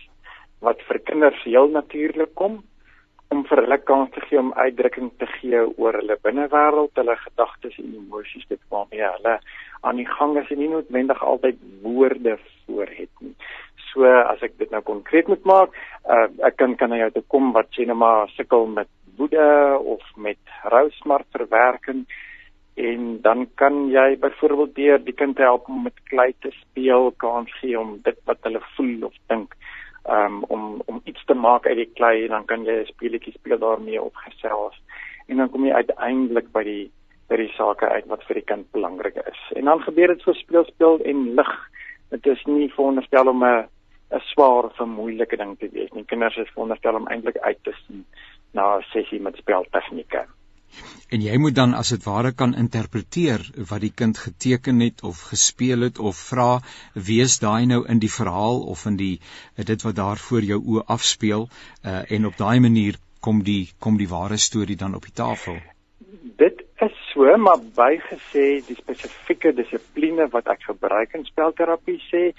[0.59, 2.61] wat vir kinders heel natuurlik kom
[3.31, 7.77] om vir hulle kans te gee om uitdrukking te gee oor hulle binnewêreld, hulle gedagtes
[7.79, 9.39] en emosies dit waarmee hulle
[9.81, 13.35] aan die gang is en nie noodwendig altyd woorde voor het nie.
[13.91, 15.75] So as ek dit nou konkreet moet maak,
[16.07, 20.03] uh, ek kan kan jou toe kom wat sê net maar sukkel met woede of
[20.15, 22.05] met rousmart verwerking
[22.79, 27.51] en dan kan jy byvoorbeeld deur die kind help om met klei te speel, kans
[27.59, 29.53] gee om dit wat hulle voel of dink
[30.07, 33.33] um, om om iets te maak uit die klei en dan kan jy 'n speletjie
[33.33, 34.79] speel daarmee op gesels
[35.27, 36.91] en dan kom jy uiteindelik by die
[37.31, 39.41] by die sake uit wat vir die kind belangrik is.
[39.55, 41.51] En dan gebeur dit so speel speel en lig.
[42.11, 43.67] Dit is nie veronderstel om 'n
[44.11, 46.05] 'n swaar of 'n moeilike ding te wees nie.
[46.05, 48.05] Kinders is veronderstel om eintlik uit te sien
[48.51, 50.25] na 'n sessie met speltegnieke.
[51.15, 55.23] En jy moet dan as dit ware kan interpreteer wat die kind geteken het of
[55.31, 56.61] gespeel het of vra
[57.09, 59.19] wees daai nou in die verhaal of in die
[59.71, 63.97] dit wat daar voor jou oë afspeel uh, en op daai manier kom die kom
[63.97, 65.59] die ware storie dan op die tafel.
[66.43, 72.31] Dit is so maar bygesê die spesifieke dissipline wat ek gebruik in spelterapie sê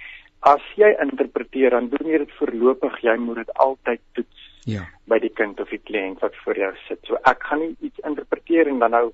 [0.42, 4.86] as jy interpreteer dan doen jy dit voorlopig jy moet dit altyd toets ja.
[5.10, 7.00] by die kind of die kliënt wat voor jou sit.
[7.06, 9.06] So ek gaan nie iets interpreteer en dan nou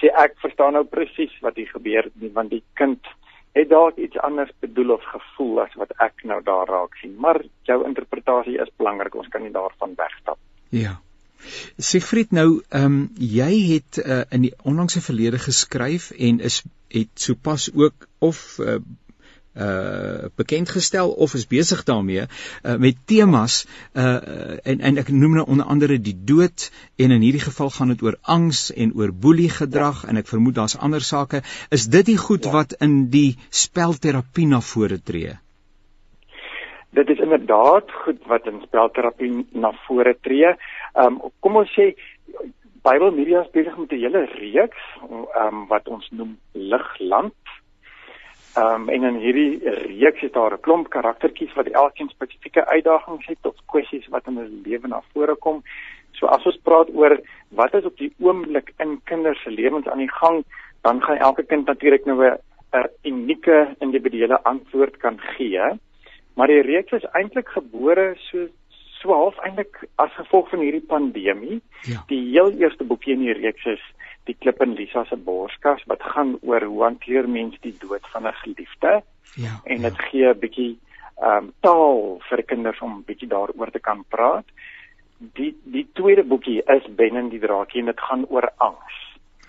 [0.00, 3.12] sê ek verstaan nou presies wat hier gebeur nie want die kind
[3.52, 7.12] het dalk iets anders bedoel of gevoel as wat ek nou daar raak sien.
[7.20, 9.14] Maar jou interpretasie is belangrik.
[9.14, 10.38] Ons kan nie daarvan wegstap.
[10.72, 10.96] Ja.
[11.76, 17.10] Siegfried nou, ehm um, jy het uh, in die onlangse verlede geskryf en is het
[17.14, 18.78] sopas ook of uh,
[19.54, 25.34] uh bekend gestel of is besig daarmee uh, met temas uh en en ek noem
[25.36, 29.12] nou onder andere die dood en in hierdie geval gaan dit oor angs en oor
[29.12, 30.08] boelie gedrag ja.
[30.08, 32.52] en ek vermoed daar's ander sake is dit die goed ja.
[32.52, 35.36] wat in die spelterapie na vore tree
[36.92, 40.50] Dit is inderdaad goed wat in spelterapie na vore tree.
[40.92, 41.94] Um, kom ons sê
[42.84, 44.82] Bybel Media is besig met 'n hele reeks
[45.42, 47.32] um, wat ons noem Ligland
[48.54, 49.60] Ehm um, en in hierdie
[49.98, 54.36] reeks is daar 'n klomp karaktertjies wat elkeen spesifieke uitdagings het of kwessies wat in
[54.36, 55.62] hulle lewe na vore kom.
[56.12, 59.98] So as ons praat oor wat is op die oomblik in kinders se lewens aan
[59.98, 60.44] die gang,
[60.82, 62.38] dan gaan elke kind natuurlik nou 'n
[62.72, 65.60] 'n unieke individuele antwoord kan gee.
[66.34, 68.46] Maar die reeks is eintlik gebore so
[69.00, 71.60] so half eintlik as gevolg van hierdie pandemie.
[71.80, 72.04] Ja.
[72.06, 73.82] Die heel eerste boekie in die reeks is
[74.24, 78.26] Die klip in Lisa se borskas wat gaan oor hoe hanteer mens die dood van
[78.26, 79.02] 'n geliefde.
[79.34, 79.60] Ja.
[79.64, 80.02] En dit ja.
[80.08, 80.78] gee 'n bietjie
[81.22, 84.44] ehm um, taal vir kinders om bietjie daaroor te kan praat.
[85.18, 88.96] Die die tweede boekie is Ben en die draakie en dit gaan oor angs.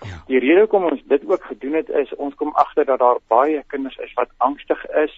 [0.00, 0.18] Ja.
[0.26, 3.62] Die rede hoekom ons dit ook gedoen het is ons kom agter dat daar baie
[3.66, 5.14] kinders is wat angstig is.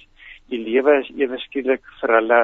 [0.49, 2.41] Die lewe is ewe skielik vir hulle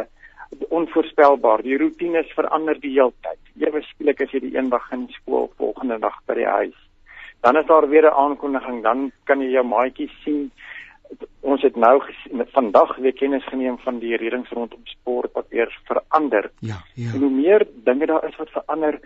[0.68, 1.62] onvoorspelbaar.
[1.62, 3.40] Die roetines verander die hele tyd.
[3.62, 6.82] Ewe skielik as jy die een dag in skool, volgende dag by die huis.
[7.42, 10.50] Dan is daar weer 'n aankondiging, dan kan jy jou maatjies sien.
[11.40, 12.02] Ons het nou
[12.52, 16.50] vandag weer kennis geneem van die redings rondom sport wat weer verander.
[16.59, 17.12] Ja, ja.
[17.14, 19.00] En hoe meer dinge daar is wat verander,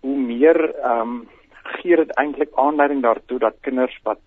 [0.00, 1.28] hoe meer ehm um,
[1.62, 4.20] gee dit eintlik aanleiding daartoe dat kinders wat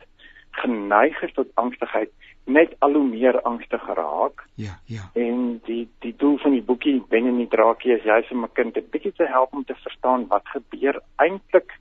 [0.51, 2.10] geneig is tot angstigheid
[2.45, 4.45] net al hoe meer angstig raak.
[4.54, 5.10] Ja, ja.
[5.13, 8.54] En die die doel van die boekie Ben en die draakie is juist om 'n
[8.54, 11.80] kind 'n bietjie te help om te verstaan wat gebeur eintlik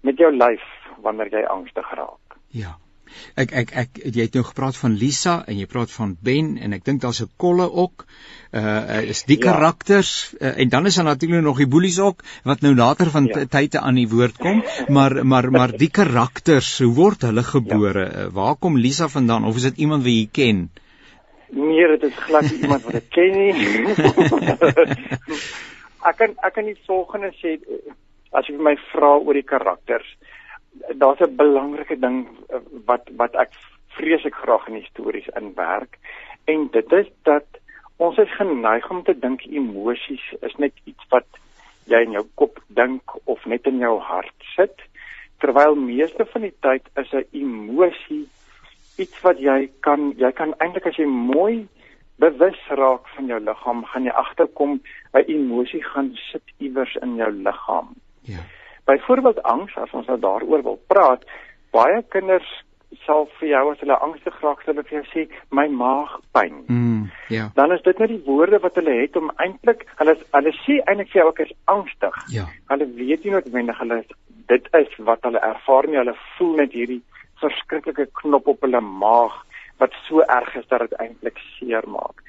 [0.00, 0.64] met jou lyf
[1.02, 2.38] wanneer jy angstig raak.
[2.48, 2.76] Ja.
[3.38, 6.74] Ek ek ek jy het nou gepraat van Lisa en jy praat van Ben en
[6.76, 8.04] ek dink daar's 'n kolle ook.
[8.52, 9.44] Uh is die ja.
[9.52, 13.26] karakters uh, en dan is daar natuurlik nog die boelies ook wat nou later van
[13.26, 13.44] ja.
[13.44, 18.04] tye aan die woord kom, maar maar maar die karakters, hoe word hulle gebore?
[18.10, 18.26] Ja.
[18.26, 20.70] Uh, waar kom Lisa vandaan of is dit iemand wat jy ken?
[21.50, 23.54] Nee, dit is glad iemand wat ek ken nie.
[26.08, 27.58] ek kan ek kan nie volgende sê
[28.38, 30.08] as jy my vra oor die karakters
[31.02, 33.52] daar's 'n belangrike ding eh, wat wat ek
[33.96, 35.98] vreeslik graag in stories inwerk.
[36.44, 37.46] En dit is dat
[37.96, 41.26] ons is geneig om te dink emosies is net iets wat
[41.86, 44.84] jy in jou kop dink of net in jou hart sit
[45.40, 48.26] terwyl meeste van die tyd is 'n emosie
[48.98, 51.68] iets wat jy kan jy kan eintlik as jy mooi
[52.18, 54.80] bewus raak van jou liggaam gaan jy agterkom
[55.14, 57.94] 'n emosie gaan sit iewers in jou liggaam
[58.30, 58.44] ja
[58.86, 61.24] Byvoorbeeld angs, as ons nou daaroor wil praat,
[61.74, 62.46] baie kinders
[63.02, 65.24] sal vir jou as hulle angstig raak, hulle vir jou sê
[65.58, 66.60] my maag pyn.
[66.70, 67.48] Mm, ja.
[67.56, 71.10] Dan is dit net die woorde wat hulle het om eintlik hulle hulle sê eintlik
[71.10, 72.20] vir jou ek is angstig.
[72.36, 72.46] Ja.
[72.70, 74.00] Hulle weet nie noodwendig hulle
[74.54, 77.02] dit is wat hulle ervaar nie, hulle voel net hierdie
[77.42, 79.34] verskriklike knop op hulle maag
[79.82, 82.22] wat so erg is dat dit eintlik seer maak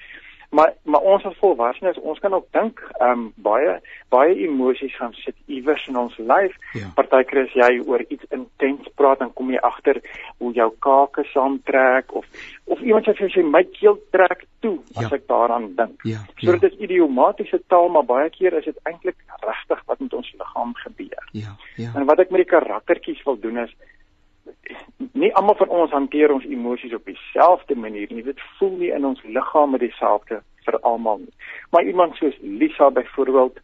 [0.50, 3.80] maar maar ons as volwassenes ons kan ook dink ehm um, baie
[4.10, 6.56] baie emosies gaan sit iewers in ons lyf.
[6.74, 6.92] Ja.
[6.96, 10.00] Partykeer as jy oor iets intens praat dan kom jy agter
[10.38, 12.26] hoe jou kake saamtrek of
[12.66, 15.16] of iemand sê jy my keel trek toe as ja.
[15.20, 16.02] ek daaraan dink.
[16.04, 16.24] Ja.
[16.38, 16.68] So dit ja.
[16.68, 21.30] is idiomatiese taal maar baie keer is dit eintlik regtig wat met ons liggaam gebeur.
[21.32, 21.56] Ja.
[21.76, 21.92] Ja.
[21.96, 23.76] En wat ek met die karaktertjies wil doen is
[25.20, 28.24] nie almal van ons hanteer ons emosies op dieselfde manier nie.
[28.24, 31.34] Dit voel nie in ons liggame dieselfde vir almal nie.
[31.72, 33.60] Maar iemand soos Lisa byvoorbeeld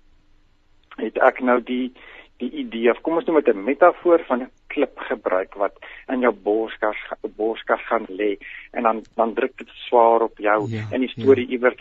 [1.02, 1.94] het ek nou die
[2.42, 5.76] die idee of kom ons noem dit 'n metafoor van 'n klip gebruik wat
[6.10, 6.98] in jou borskas
[7.38, 8.38] borskas gaan lê
[8.72, 11.52] en dan dan druk dit swaar op jou ja, in die storie ja.
[11.54, 11.80] iewers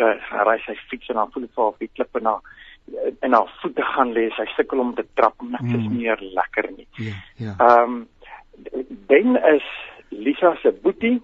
[0.48, 2.40] ry sy fiets en dan voel dit vir haar die klippe na
[3.20, 5.96] en haar voete gaan lê sy sukkel om te trap en dit is mm.
[5.96, 6.88] meer lekker nie.
[6.96, 7.14] Ja.
[7.36, 7.54] Ja.
[7.58, 8.08] Ehm um,
[9.06, 9.66] Ben is
[10.08, 11.20] Lisa se boetie.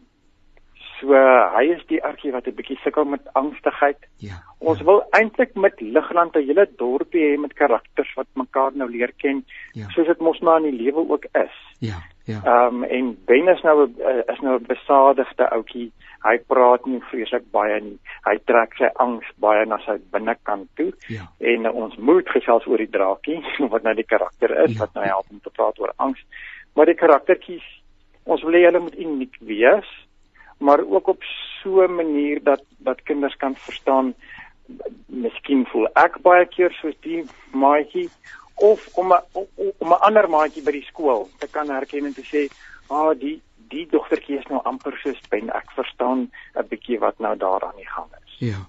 [1.00, 1.14] So
[1.54, 3.98] hy is die argie wat 'n bietjie sukkel met angstigheid.
[4.18, 4.42] Ja.
[4.58, 4.84] Ons ja.
[4.84, 9.44] wil eintlik met Ligland 'n hele dorpie hê met karakters wat mekaar nou leer ken,
[9.72, 9.86] ja.
[9.88, 11.54] soos dit mos maar in die lewe ook is.
[11.78, 12.02] Ja.
[12.24, 12.40] Ja.
[12.44, 13.94] Ehm um, en Ben is nou 'n
[14.26, 15.92] is nou 'n besadigde ouetjie.
[16.22, 17.98] Hy praat nie vreeslik baie nie.
[18.24, 20.92] Hy trek sy angs baie na sy binnekant toe.
[21.06, 21.30] Ja.
[21.38, 24.78] En uh, ons moet gesels oor die draakie wat nou die karakter is ja.
[24.78, 26.20] wat nou help om te praat oor angs
[26.78, 27.64] maar die karaktertjies
[28.30, 29.88] ons wil hê hulle moet uniek wees
[30.62, 31.24] maar ook op
[31.62, 34.14] so 'n manier dat dat kinders kan verstaan
[35.06, 38.08] miskien voel ek baie keer soos die maatjie
[38.70, 39.22] of om 'n
[39.78, 42.48] om 'n ander maatjie by die skool te kan herken en te sê
[42.88, 45.50] ah die die dogtertjie is nou amper soos Ben.
[45.50, 48.36] Ek verstaan 'n bietjie wat nou daar aan die gang is.
[48.38, 48.60] Ja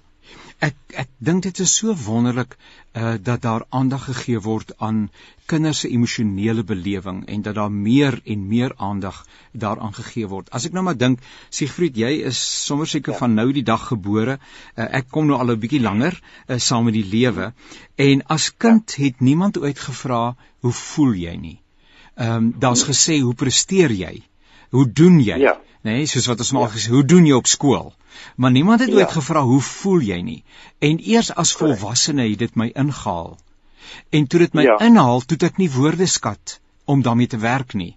[0.60, 2.56] Ek ek dink dit is so wonderlik
[3.00, 5.10] uh dat daar aandag gegee word aan
[5.46, 10.50] kinders se emosionele belewing en dat daar meer en meer aandag daaraan gegee word.
[10.52, 13.20] As ek nou maar dink, Siegfried, jy is sommer seker ja.
[13.24, 14.40] van nou die dag gebore.
[14.76, 17.54] Uh, ek kom nou al 'n bietjie langer uh, saam met die lewe
[17.96, 19.06] en as kind ja.
[19.06, 21.58] het niemand ooit gevra hoe voel jy nie.
[22.20, 24.22] Ehm um, daar's gesê hoe presteer jy?
[24.76, 25.40] Hoe doen jy?
[25.40, 25.56] Ja.
[25.82, 26.74] Nê, nee, soos wat ons maar ja.
[26.76, 27.94] gesê, hoe doen jy op skool?
[28.36, 28.96] Maar niemand het ja.
[28.96, 30.44] ooit gevra hoe voel jy nie.
[30.80, 33.38] En eers as volwassene het dit my ingehaal.
[34.10, 34.80] En toe dit my ja.
[34.86, 37.96] inhaal, toe ek nie woorde skat om daarmee te werk nie.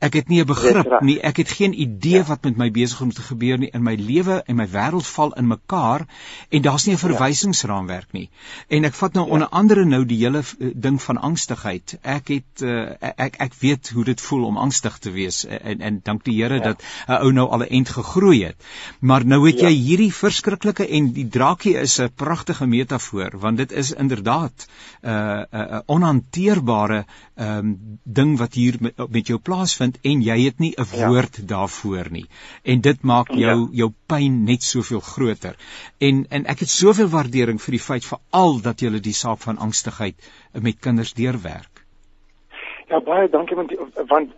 [0.00, 1.18] Ek het nie 'n begrip nie.
[1.20, 2.24] Ek het geen idee ja.
[2.24, 3.68] wat met my besig om te gebeur nie.
[3.72, 6.06] In my lewe en my wêreld val in mekaar
[6.48, 7.04] en daar's nie 'n ja.
[7.08, 8.30] verwysingsraamwerk nie.
[8.68, 9.32] En ek vat nou ja.
[9.32, 11.98] onder andere nou die hele uh, ding van angstigheid.
[12.02, 16.00] Ek het uh, ek ek weet hoe dit voel om angstig te wees en en
[16.02, 16.62] dank die Here ja.
[16.62, 18.56] dat 'n ou nou al 'n end gegroei het.
[19.00, 19.68] Maar nou het ja.
[19.68, 24.66] jy hierdie verskriklike en die draakie is 'n pragtige metafoor want dit is inderdaad
[25.02, 27.04] 'n uh, 'n uh, uh, onhanteerbare
[27.36, 31.08] um, ding wat hier met, met jou plaasvind vind en jy het nie 'n ja.
[31.08, 31.46] woord ja.
[31.46, 32.26] daarvoor nie.
[32.64, 33.68] En dit maak jou ja.
[33.72, 35.56] jou pyn net soveel groter.
[35.98, 39.58] En en ek het soveel waardering vir die feit veral dat jy die saak van
[39.58, 40.14] angstigheid
[40.52, 41.84] met kinders deurwerk.
[42.88, 43.72] Ja baie dankie want
[44.08, 44.30] want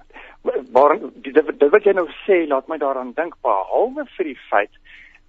[0.73, 4.71] waar dit dit wat jy nou sê laat my daaraan dink behalwe vir die feit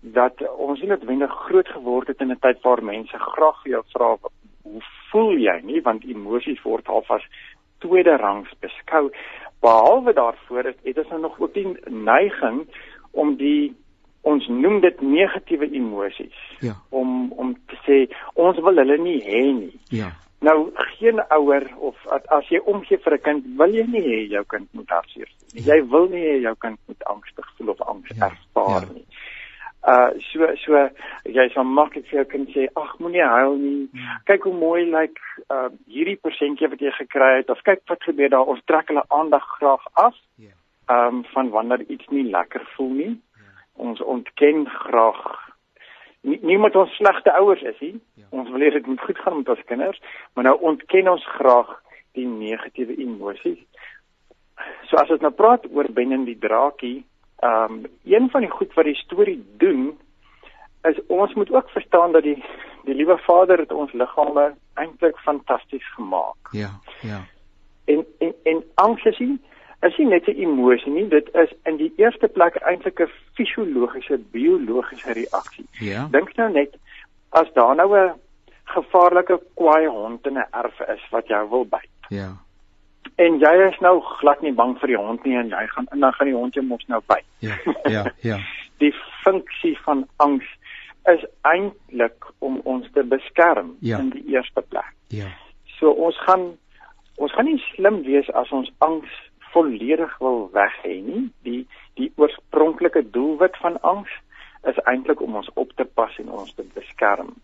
[0.02, 3.84] dat ons nie noodwendig groot geword het in 'n tyd waar mense graag vir jou
[3.94, 4.18] vra
[4.64, 4.82] hoe
[5.12, 7.24] voel jy nie want emosies word halfas
[7.84, 9.12] tweede rangs beskou
[9.64, 12.64] behalwe daarvoor het, het ons nou nog ook die neiging
[13.12, 13.74] om die
[14.24, 16.42] ons noem dit negatiewe emosies.
[16.64, 16.76] Ja.
[16.90, 17.98] Om om te sê
[18.40, 19.80] ons wil hulle nie hê nie.
[19.92, 20.12] Ja.
[20.44, 20.58] Nou
[20.98, 24.68] geen ouer of as jy omgee vir 'n kind, wil jy nie hê jou kind
[24.72, 25.30] moet hartseer.
[25.54, 25.74] Ja.
[25.74, 28.32] Jy wil nie hê jou kind moet angstig voel of angs ja.
[28.32, 28.94] ervaar ja.
[28.94, 29.06] nie
[29.84, 30.80] uh so so
[31.28, 34.04] jy sal maklik vir jou kind sê ag moenie huil nie.
[34.30, 38.04] Kyk hoe mooi lyk like, uh hierdie persentjie wat jy gekry het of kyk wat
[38.08, 38.48] gebeur daar.
[38.48, 40.54] Ons trek hulle aandag graag af ja.
[40.88, 43.14] um van wanneer iets nie lekker voel nie.
[43.44, 43.52] Ja.
[43.74, 45.24] ons ontken graag
[46.22, 48.00] nie, nie met ons slegte ouers is nie.
[48.16, 48.28] Ja.
[48.30, 50.00] ons wil hê dit moet goed gaan met ons kinders
[50.34, 51.80] maar nou ontken ons graag
[52.16, 53.60] die negatiewe emosies
[54.88, 57.02] so as ons nou praat oor binne die draakie
[57.44, 60.00] Ehm um, een van die goed wat die storie doen
[60.82, 62.44] is ons moet ook verstaan dat die
[62.84, 66.52] die liewe Vader het ons liggame eintlik fantasties gemaak.
[66.52, 66.70] Ja,
[67.02, 67.26] ja.
[67.86, 69.42] En en en angs is nie
[69.82, 74.20] is nie net 'n emosie nie, dit is in die eerste plek eintlik 'n fisiologiese
[74.32, 75.66] biologiese reaksie.
[75.72, 76.08] Ja.
[76.12, 76.78] Dink nou net
[77.30, 78.14] as daar nou 'n
[78.64, 81.92] gevaarlike kwaai hond in 'n erf is wat jou wil byt.
[82.08, 82.43] Ja
[83.26, 86.04] en jy is nou glad nie bang vir die hond nie en jy gaan en
[86.06, 87.26] dan gaan die hond jou mos nou byt.
[87.46, 87.58] Ja,
[87.92, 88.40] ja, ja.
[88.84, 90.48] die funksie van angs
[91.12, 94.00] is eintlik om ons te beskerm ja.
[94.00, 94.92] in die eerste plek.
[95.08, 95.30] Ja.
[95.78, 96.54] So ons gaan
[97.22, 99.12] ons gaan nie slim wees as ons angs
[99.54, 101.26] volledig wil weg hê nie.
[101.48, 101.64] Die
[102.00, 104.14] die oorspronklike doelwit van angs
[104.70, 107.36] is eintlik om ons op te pas en ons te beskerm.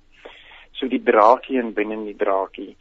[0.79, 2.71] So die draakie en binne die draakie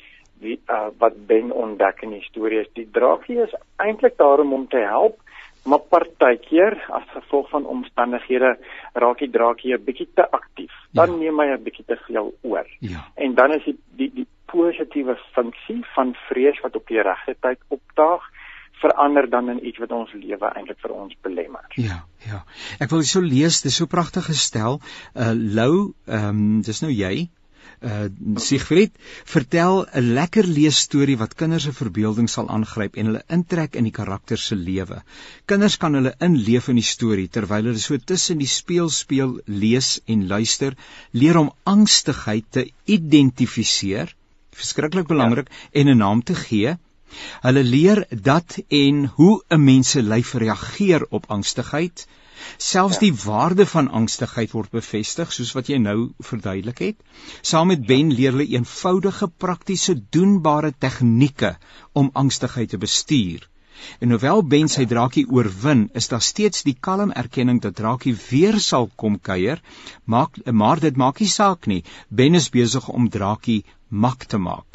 [0.40, 4.68] wie uh, wat Ben ontdek in die storie is die draagie is eintlik daarom om
[4.68, 5.20] te help
[5.68, 8.54] maar partykeer as gevolg van omstandighede
[8.94, 11.16] raak die draagie 'n bietjie te aktief dan ja.
[11.16, 13.04] neem hy 'n bietjie te veel oor ja.
[13.14, 17.60] en dan is die die, die positiewe funksie van vrees wat op die regte tyd
[17.68, 18.24] opdaag
[18.80, 21.64] verander dan in iets wat ons lewe eintlik vir ons belemmer.
[21.74, 22.44] Ja, ja.
[22.78, 24.78] Ek wil so lees, dis so pragtig gestel.
[25.14, 27.28] Uh Lou, ehm um, dis nou jy
[27.80, 28.08] uh
[28.42, 28.92] Siegfried
[29.32, 33.94] vertel 'n lekker leesstorie wat kinders se verbeelding sal aangryp en hulle intrek in die
[33.98, 35.02] karakter se lewe.
[35.46, 40.00] Kinders kan hulle inleef in die storie terwyl hulle so tussen die speel speel lees
[40.06, 40.76] en luister,
[41.12, 44.14] leer om angstigheid te identifiseer,
[44.52, 45.80] verskriklik belangrik ja.
[45.80, 46.76] en 'n naam te gee.
[47.42, 52.06] Hulle leer dat en hoe 'n mens se lyf reageer op angstigheid.
[52.56, 53.00] Selfs ja.
[53.06, 55.98] die waarde van angstigheid word bevestig soos wat jy nou
[56.30, 56.98] verduidelik het.
[57.42, 61.56] Saam met Ben leer hulle eenvoudige praktiese doenbare tegnieke
[61.92, 63.48] om angstigheid te bestuur.
[64.02, 68.58] En hoewel Ben sy draakie oorwin, is daar steeds die kalm erkenning dat draakie weer
[68.58, 69.62] sal kom kuier,
[70.04, 71.84] maak maar dit maak nie saak nie.
[72.08, 74.67] Ben is besig om draakie mak te maak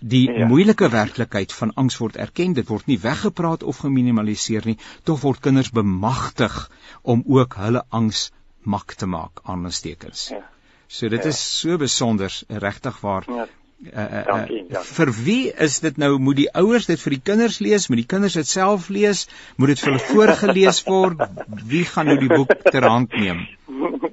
[0.00, 0.46] die ja.
[0.48, 5.40] moeilike werklikheid van angs word erken, dit word nie weggepraat of geminimaliseer nie, tog word
[5.44, 6.56] kinders bemagtig
[7.02, 8.30] om ook hulle angs
[8.62, 10.28] mak te maak aan stekens.
[10.32, 10.44] Ja.
[10.88, 11.28] So dit ja.
[11.28, 13.24] is so besonder regtig waar.
[13.28, 13.46] Ja.
[13.80, 14.88] Uh, uh, dankie, dankie.
[14.92, 18.10] vir wie is dit nou moet die ouers dit vir die kinders lees moet die
[18.10, 19.22] kinders dit self lees
[19.56, 21.22] moet dit vir hulle voorgeles word
[21.70, 23.40] wie gaan nou die boek ter hand neem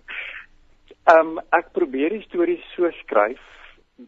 [1.07, 3.43] Ehm um, ek probeer die stories so skryf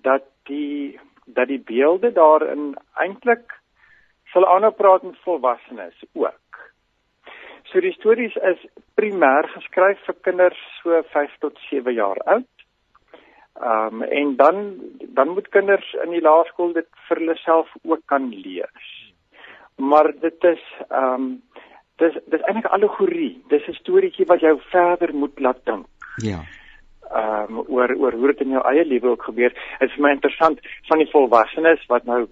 [0.04, 1.00] dat die
[1.34, 3.56] dat die beelde daarin eintlik
[4.34, 6.50] sal aanhou praat met volwassenes ook.
[7.70, 8.62] So die stories is
[8.98, 12.50] primêr geskryf vir kinders so 5 tot 7 jaar oud.
[13.60, 14.58] Ehm um, en dan
[15.18, 18.88] dan moet kinders in die laerskool dit vir hulle self ook kan lees.
[19.76, 21.28] Maar dit is ehm um,
[22.02, 23.44] dis dis eintlik allegorie.
[23.50, 25.86] Dis 'n storieetjie wat jou verder moet laat dink.
[26.24, 26.40] Ja.
[27.10, 29.54] Ehm um, oor oor hoe dit in jou eie lewe ook gebeur.
[29.80, 32.28] Dit is vir my interessant van die volwassenes wat nou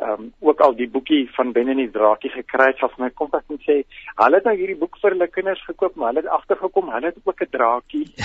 [0.00, 3.10] ehm um, ook al die boekie van Ben en die Draakie gekry het van my
[3.10, 3.76] kontak en sê
[4.22, 7.18] hulle het nou hierdie boek vir hulle kinders gekoop maar hulle het agtergekom hulle het
[7.24, 8.06] ook 'n draakie.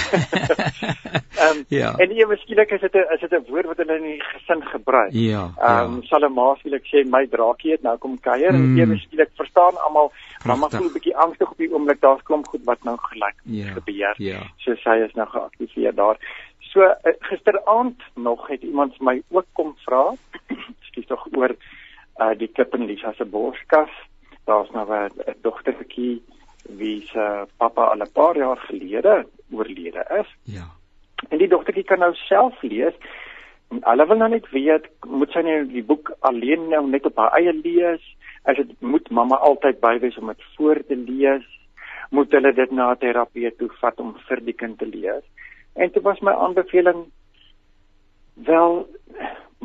[1.35, 1.89] Ehm um, ja.
[1.97, 4.63] En ewe skielik is dit 'n is dit 'n woord wat hulle in die gesin
[4.63, 5.11] gebruik.
[5.11, 5.43] Ja.
[5.57, 6.07] Ehm um, ja.
[6.07, 8.63] sal 'n ma skielik sê my draakie het nou kom kuier mm.
[8.63, 10.11] en ewe skielik verstaan almal
[10.45, 13.67] mamma voel 'n bietjie angstig op die oomblik daar's klomp goed wat nou gelyk ja.
[13.77, 14.15] gebeur.
[14.17, 14.39] Ja.
[14.57, 16.17] So sy is nou geaktiveer daar.
[16.59, 20.13] So uh, gisteraand nog het iemand my ook kom vra
[21.03, 21.55] tog oor
[22.19, 23.91] uh die klip in Lisa se borskas.
[24.45, 26.21] Daar's nou 'n dogtertjie
[26.69, 30.29] wie se pappa al 'n paar jaar gelede oorlede is.
[30.43, 30.67] Ja.
[31.29, 32.93] En die dogtertjie kan nou self lees.
[33.67, 37.17] En hulle wil nou net weet, moet sy nou die boek alleen nou net op
[37.17, 38.15] haar eie lees?
[38.43, 41.45] As dit moet mamma altyd by wees om dit voor te lees?
[42.09, 45.23] Moet hulle dit na 'n terapeut toe vat om vir die kind te lees?
[45.73, 47.05] En dit was my aanbeveling
[48.33, 48.87] wel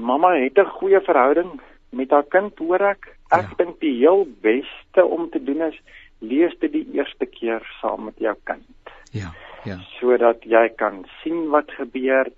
[0.00, 3.16] mamma het 'n goeie verhouding met haar kind, hoor ek.
[3.30, 3.54] Ek ja.
[3.56, 5.80] dink die heel beste om te doen is
[6.18, 8.92] lees dit die eerste keer saam met jou kind.
[9.10, 9.32] Ja,
[9.64, 9.78] ja.
[9.98, 12.30] Sodat jy kan sien wat gebeur,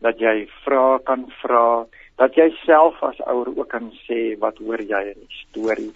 [0.00, 1.86] dat jy vra kan vra,
[2.20, 5.92] dat jy self as ouer ook kan sê wat hoor jy in die storie.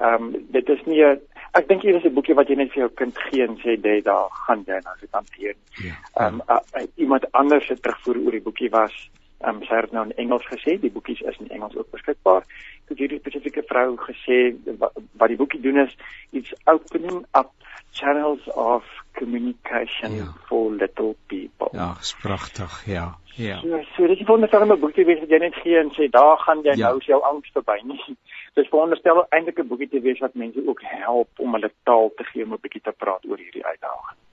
[0.00, 1.20] Ehm um, dit is nie 'n
[1.52, 3.80] ek dink hier is 'n boekie wat jy net vir jou kind gee en sê
[3.80, 5.56] dit daar gaan jy nou dit hanteer.
[5.84, 5.96] Ja.
[6.16, 9.10] Ehm um, uh, iemand anders het terugvoer oor die boekie was
[9.42, 12.44] Ehm um, sy het nou in Engels gesê, die boekies is in Engels ook beskikbaar.
[12.86, 14.38] Toe hierdie spesifieke vrou gesê
[14.78, 15.96] wat, wat die boekie doen is
[16.30, 17.50] it's opening up
[17.92, 18.84] channels of
[19.18, 20.28] communication ja.
[20.46, 21.68] for little people.
[21.72, 23.18] Ja, is pragtig, ja.
[23.34, 23.60] Ja.
[23.60, 26.60] So, so dit is wonderlike boekie wees wat jy net gee en sê daar gaan
[26.66, 26.90] jy ja.
[26.90, 28.16] nou jou angs verby nie.
[28.58, 32.24] Dis veronderstel eintlik 'n boekie te wees wat mense ook help om hulle taal te
[32.30, 34.31] gee om 'n bietjie te praat oor hierdie uitdagings.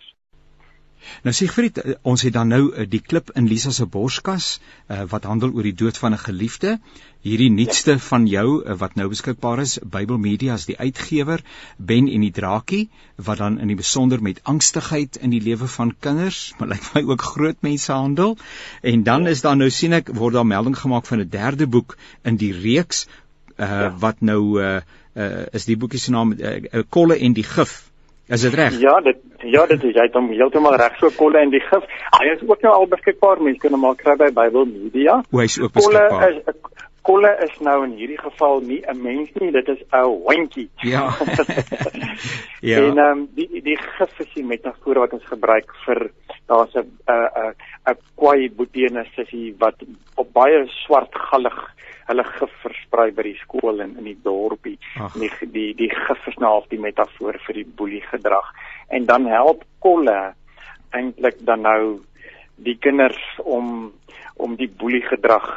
[1.24, 5.04] Nou Siegfried, eh, ons het dan nou eh, die klip in Lisa se borskas uh,
[5.10, 6.80] wat handel oor die dood van 'n geliefde.
[7.22, 11.43] Hierdie nuutste van jou uh, wat nou beskikbaar is, Bybel Media as die uitgewer,
[11.78, 15.95] Ben en die Drakie, wat dan in die besonder met angstigheid in die lewe van
[16.00, 18.38] kinders, maar lyk like my ook groot mense handel.
[18.82, 21.97] En dan is daar nou sien ek word daar melding gemaak van 'n derde boek
[22.24, 23.08] in die reeks
[23.58, 23.95] uh, ja.
[24.00, 24.80] wat nou uh,
[25.14, 27.89] uh, is die boekie se naam uh, Kolle en die Gif.
[28.30, 28.76] Is dit reg?
[28.80, 31.86] Ja, dit ja, dit is jy het hom heeltemal reg so kolle en die gif.
[32.14, 33.42] Hy is ook nou al beskikbaar.
[33.42, 35.24] Mense kan hom al kry by Bible Media.
[35.30, 36.10] Hoe is ook beskikbaar?
[36.10, 36.78] Kolle is
[37.10, 40.70] kolle is nou in hierdie geval nie 'n mens nie, dit is 'n hondjie.
[40.76, 41.10] Ja.
[42.72, 42.78] ja.
[42.78, 46.12] En ehm um, die die gif is die metafoor wat ons gebruik vir
[46.46, 47.54] daar's 'n 'n 'n
[47.90, 49.76] 'n kwaai boetene sussie wat
[50.16, 51.58] op baie swart gallig
[52.10, 54.78] hulle gif versprei by die skool en in die dorpie.
[55.16, 58.47] Die die die gif is nou half die metafoor vir die boelie gedrag.
[58.89, 60.34] En dan help kolle
[60.97, 61.82] eintlik dan nou
[62.66, 63.91] die kinders om
[64.39, 65.49] om die boelie gedrag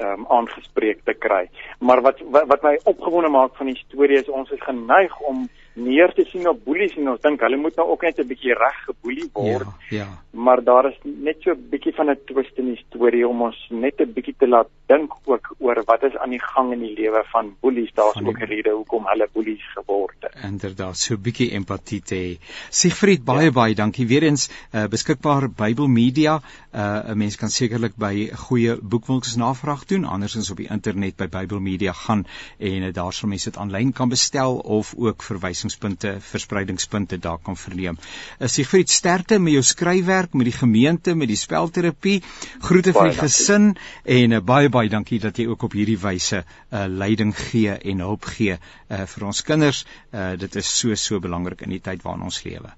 [0.00, 1.44] ehm um, aangespreek te kry.
[1.78, 5.48] Maar wat, wat wat my opgewonde maak van die storie is ons is geneig om
[5.72, 8.54] neer te sien op boelies en ons dink hulle moet nou ook net 'n bietjie
[8.54, 9.66] reg geboelie word.
[9.90, 10.08] Ja, ja.
[10.30, 13.66] Maar daar is net so 'n bietjie van 'n twist in die storie om ons
[13.70, 16.94] net 'n bietjie te laat dink ook oor wat is aan die gang in die
[16.94, 17.92] lewe van boelies.
[17.94, 20.34] Daar's ook 'n rede hoekom hulle boelies geword het.
[20.44, 22.38] Inderdaad, so 'n bietjie empatie te hê.
[22.70, 23.50] Siegfried, baie ja.
[23.50, 26.40] baie dankie weer eens uh, beskikbaar Bybel Media.
[26.74, 31.28] Uh, 'n Mens kan sekerlik by goeie boekwinkels navraag doen, andersins op die internet by
[31.28, 32.26] Bybel Media gaan
[32.58, 37.38] en uh, daar sal mense dit aanlyn kan bestel of ook verwys verwysingspunte, verspreidingspunte daar
[37.42, 37.96] kan verneem.
[38.40, 42.20] Is jy vir sterkte met jou skryfwerk, met die gemeente, met die spelterapie.
[42.60, 46.42] Groete vir die gesin en uh, baie baie dankie dat jy ook op hierdie wyse
[46.42, 49.84] uh, leiding gee en hulp gee uh, vir ons kinders.
[50.12, 52.72] Uh, dit is so so belangrik in die tyd waarin ons lewe.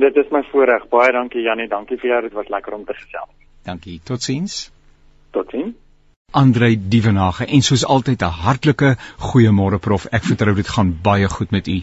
[0.00, 0.88] Dit is my voorreg.
[0.90, 2.22] Baie dankie Jannie, dankie vir jou.
[2.28, 3.32] Dit was lekker om te gesels.
[3.64, 4.00] Dankie.
[4.04, 4.70] Totsiens.
[5.32, 5.76] Totsiens.
[6.30, 10.06] Andrei Dievenage en soos altyd 'n hartlike goeiemôre prof.
[10.06, 11.82] Ek vertrou dit gaan baie goed met u.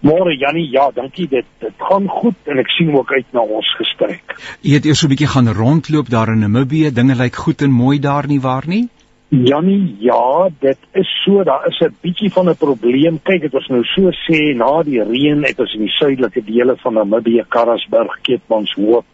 [0.00, 1.46] Môre Jannie, ja, dankie dit.
[1.58, 4.36] Dit gaan goed en ek sien ook uit na ons gesprek.
[4.62, 6.92] Jy het eers so 'n bietjie gaan rondloop daar in Namibië.
[6.94, 8.88] Dinge lyk goed en mooi daar nie waar nie?
[9.28, 13.20] Jannie, ja, dit is so, daar is 'n bietjie van 'n probleem.
[13.22, 16.76] Kyk, dit was nou so sê na die reën het ons in die suidelike dele
[16.76, 19.04] van Namibië, Karasburg, Keetmanshoop,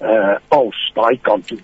[0.00, 1.58] uh als daai kant toe.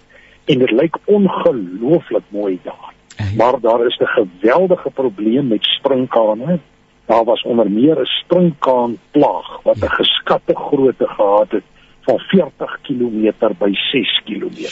[0.45, 2.93] En dit lyk ongelooflik mooi daar.
[3.17, 3.35] Hey.
[3.37, 6.59] Maar daar is 'n geweldige probleem met springkane
[7.07, 11.65] Daar was onder meer 'n springkaanplaag wat 'n geskatte grootte gehad het
[12.01, 14.67] van 40 km by 6 km.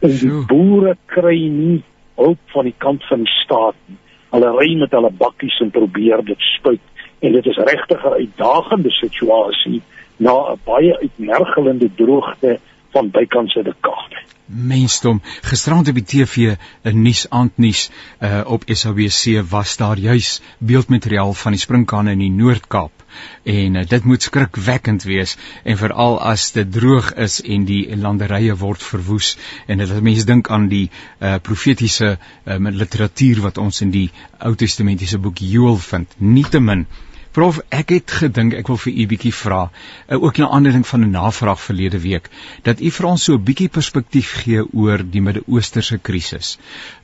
[0.00, 1.82] En die boere kry nie
[2.14, 3.96] hulp van die kant van die staat nie.
[4.30, 6.80] Hulle ry met hulle bakkies en probeer dit spuit
[7.18, 9.82] en dit is regtig 'n uitdagende situasie
[10.16, 12.58] na 'n baie uitmergelende droogte
[12.90, 14.18] van bykans se dekade.
[14.46, 17.90] Mensdom, gisterand op die TV 'n nuus aandnuus
[18.20, 23.04] uh, op SABC was daar juis beeldmateriaal van die springkane in die Noord-Kaap
[23.42, 28.56] en uh, dit moet skrikwekkend wees en veral as dit droog is en die landerye
[28.56, 29.36] word verwoes
[29.66, 34.10] en dit laat mense dink aan die uh, profetiese uh, literatuur wat ons in die
[34.38, 36.14] Ou Testamentiese boek Joël vind.
[36.18, 36.86] Nietemin
[37.34, 41.02] Prof, ek het gedink ek wil vir u bietjie vra, uh, ook na aanleiding van
[41.02, 42.28] 'n navraag verlede week,
[42.62, 46.58] dat u vir ons so 'n bietjie perspektief gee oor die Midde-Oosterse krisis.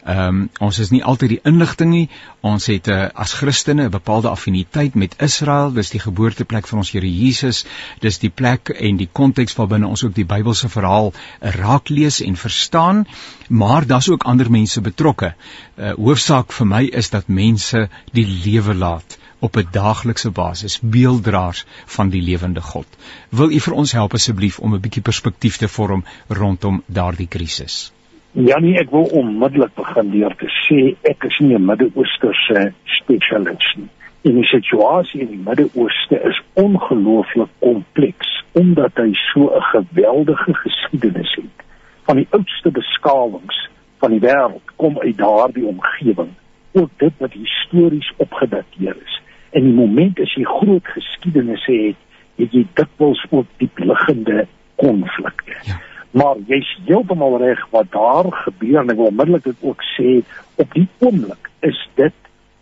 [0.04, 2.08] Ehm um, ons is nie altyd die inligting nie.
[2.40, 6.92] Ons het uh, as Christene 'n bepaalde affiniteit met Israel, dis die geboorteplek van ons
[6.92, 7.64] Here Jesus,
[7.98, 12.20] dis die plek en die konteks waarbinne ons ook die Bybelse verhaal uh, raak lees
[12.20, 13.06] en verstaan,
[13.48, 15.34] maar daar's ook ander mense betrokke.
[15.76, 21.64] Uh, hoofsaak vir my is dat mense die lewe laat op 'n daaglikse basis beelddraers
[21.86, 22.86] van die lewende God.
[23.30, 27.92] Wil u vir ons help asseblief om 'n bietjie perspektief te vorm rondom daardie krisis?
[28.32, 33.88] Janie, ek wil onmiddellik begin deur te sê ek is nie 'n Midde-Oosterse spesialis nie.
[34.22, 41.34] En die situasie in die Midde-Ooste is ongelooflik kompleks omdat hy so 'n geweldige geskiedenis
[41.34, 41.64] het.
[42.02, 43.68] Van die oudste beskawings
[43.98, 46.30] van die wêreld kom uit daardie omgewing
[46.72, 49.19] ook dit wat histories opgedateer is
[49.56, 52.00] in die oomblik as jy groot geskiedenisse het,
[52.40, 54.46] het jy dikwels ook diep liggende
[54.80, 55.56] konflikte.
[55.68, 55.78] Ja.
[56.10, 60.16] Maar jy's heeltemal reg wat daar gebeur en ek wil onmiddellik dit ook sê
[60.58, 62.16] op die oomblik is dit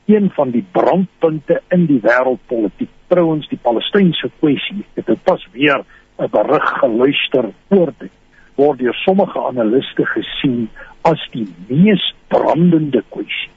[0.09, 2.91] een van die brandpunte in die wêreldpolitiek.
[3.12, 5.84] Trouwens die Palestynse kwessie, dit het pas weer
[6.18, 8.12] 'n berig geluister oor dit
[8.57, 10.68] word deur sommige analiste gesien
[11.03, 13.53] as die mees brandende kwessie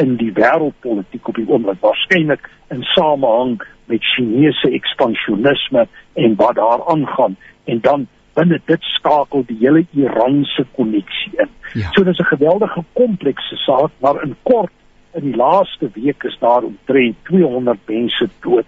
[0.00, 6.84] in die wêreldpolitiek op die oomblik waarskynlik in samehang met Chinese ekspansionisme en wat daar
[6.86, 8.06] aangaan en dan
[8.38, 11.50] binne dit skakel die hele Iranse koneksie in.
[11.74, 11.90] Ja.
[11.92, 14.72] So dis 'n geweldige komplekse saak, maar in kort
[15.12, 18.66] in die laaste week is daar omtrent 200 mense dood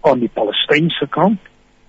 [0.00, 1.40] aan die Palestynse kant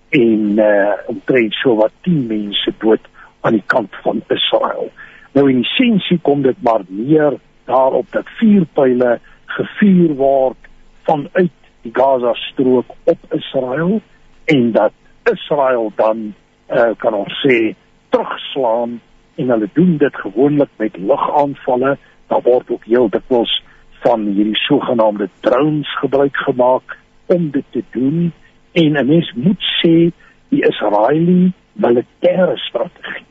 [0.09, 3.01] en uh omtrent so wat 10 mense dood
[3.41, 4.91] aan die kant van Israel.
[5.33, 10.57] Nou in essensie kom dit maar neer daarop dat vuurpyle gevuur word
[11.03, 11.51] vanuit
[11.81, 14.01] die Gaza strook op Israel
[14.45, 14.91] en dat
[15.31, 16.33] Israel dan
[16.69, 17.75] uh, kan ons sê
[18.09, 19.01] terugslaan
[19.35, 21.97] en hulle doen dit gewoonlik met lugaanvalle.
[22.27, 23.63] Daar word ook heel dikwels
[24.03, 28.33] van hierdie sogenaamde drones gebruik gemaak om dit te doen.
[28.71, 30.11] En 'n mens moet sê
[30.49, 33.25] die Israeliese militêre strategie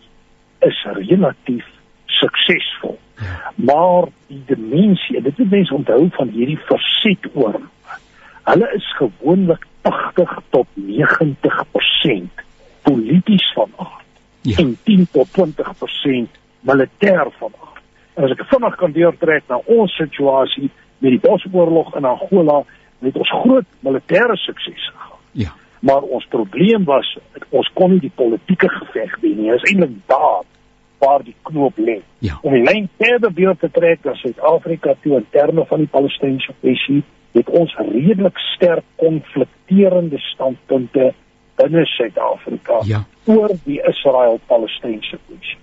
[0.61, 1.67] is relatief
[2.19, 2.99] suksesvol
[3.55, 7.61] Maar die dimensie, dit moet mense onthou van hierdie verset oor.
[8.43, 12.45] Hulle is gewoonlik 80 tot 90%
[12.83, 14.57] polities van aard ja.
[14.57, 17.83] en 10 tot 20% militêr van aard.
[18.15, 22.63] En as ek vinnig kan deurtrek na ons situasie met die Bosoorlog in Angola,
[23.03, 25.21] het ons groot militêre suksese gehad.
[25.33, 25.55] Ja.
[25.83, 27.17] Maar ons probleem was
[27.51, 29.51] ons kon nie die politieke geveg wen nie.
[29.51, 30.43] Dit is eintlik daar
[31.03, 31.99] waar die knoop lê.
[32.23, 32.39] Ja.
[32.43, 36.55] Om die lyn verder beeld te trek na Suid-Afrika toe in terme van die Palestynse
[36.61, 41.11] kwessie, het ons redelik sterk konflikterende standpunte
[41.61, 43.03] binne Suid-Afrika ja.
[43.27, 45.59] oor die Israel-Palestynse kwessie.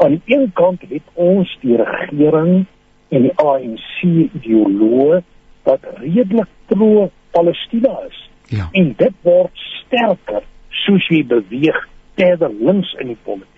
[0.00, 2.64] Aan die een kant het ons die regering
[3.10, 5.20] en die ANC ideoloë
[5.68, 8.18] wat redelik pro-Palestina is.
[8.50, 8.68] Ja.
[8.72, 10.42] En dit word sterker
[10.82, 11.78] soos jy beweeg
[12.18, 13.49] verder links in die politiek.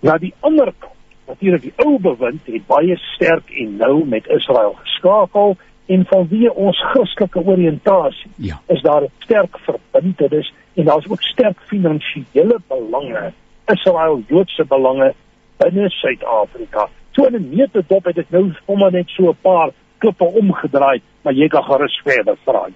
[0.00, 0.96] Na die ander kant,
[1.26, 5.56] natuurlik die ou bewind het baie sterk en nou met Israel geskakel
[5.90, 8.60] en vanweë ons Christelike oriëntasie ja.
[8.66, 13.32] is daar 'n sterk verbintenis en daar's ook sterk finansiële belange,
[13.66, 15.14] Israel Joodse belange
[15.56, 16.88] binne Suid-Afrika.
[17.12, 21.32] So in 'n neutedop het dit nou sommer net so 'n paar klippe omgedraai, maar
[21.32, 22.68] jy kan gerus verder vra.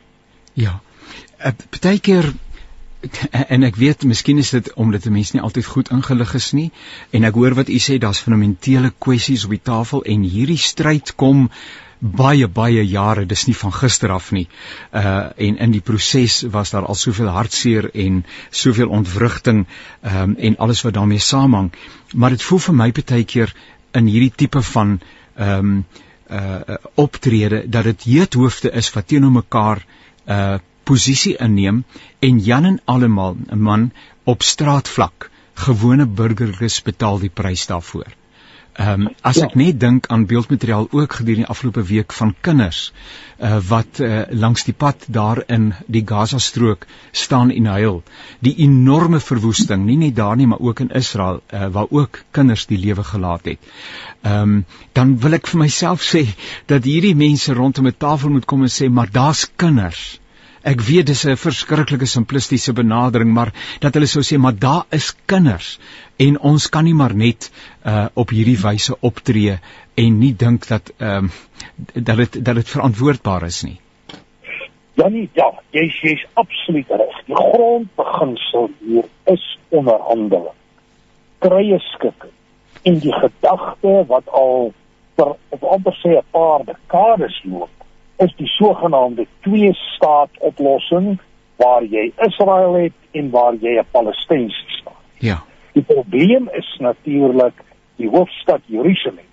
[0.53, 0.81] Ja.
[1.39, 2.33] Uh, Partykeer
[3.55, 6.71] en ek weet miskien is dit omdat 'n mens nie altyd goed ingelig is nie.
[7.11, 11.15] En ek hoor wat u sê daar's fundamentele kwessies op die tafel en hierdie stryd
[11.15, 11.51] kom
[11.99, 13.25] baie baie jare.
[13.27, 14.49] Dis nie van gister af nie.
[14.93, 19.67] Uh en in die proses was daar al soveel hartseer en soveel ontwrigting
[20.03, 21.73] um en alles wat daarmee saamhang.
[22.15, 23.55] Maar dit voel vir my baie keer
[23.93, 25.01] in hierdie tipe van
[25.39, 25.85] um
[26.31, 29.85] uh optrede dat dit heethoofde is wat teenoor mekaar
[30.27, 30.59] uh
[30.91, 31.85] posisie inneem
[32.29, 33.93] en Jan en almal 'n man
[34.25, 38.13] op straatvlak gewone burgers betaal die prys daarvoor.
[38.75, 42.81] Ehm um, as ek net dink aan beeldmateriaal ook gedurende die afgelope week van kinders
[43.39, 48.03] uh, wat uh, langs die pad daar in die Gaza-strook staan en huil.
[48.43, 52.67] Die enorme verwoesting, nie net daar nie, maar ook in Israel uh, waar ook kinders
[52.67, 53.71] die lewe gelaat het.
[54.23, 56.27] Ehm um, dan wil ek vir myself sê
[56.67, 60.19] dat hierdie mense rondom 'n tafel moet kom en sê, maar daar's kinders.
[60.65, 65.13] Ek weet dis 'n verskriklike simplistiese benadering, maar dat hulle sou sê maar daar is
[65.27, 65.79] kinders
[66.17, 67.51] en ons kan nie maar net
[67.85, 69.59] uh op hierdie wyse optree
[69.95, 71.31] en nie dink dat ehm um,
[71.93, 73.79] dat dit dat dit verantwoordbaar is nie.
[74.95, 77.21] Ja nee, ja, jy sê absoluut reg.
[77.27, 80.57] Die grondbeginsel hier is onderhandeling.
[81.39, 82.29] Krye skik
[82.83, 84.73] en die gedagte wat al
[85.19, 87.74] vir op amper sê 'n paar dekades loop
[88.17, 91.19] is die sogenaamde twee staat oplossing
[91.57, 95.05] waar jy Israel het en waar jy 'n Palestynse staat.
[95.19, 95.43] Ja.
[95.73, 97.63] Die probleem is natuurlik
[97.97, 99.27] die hoofstad Jerusalem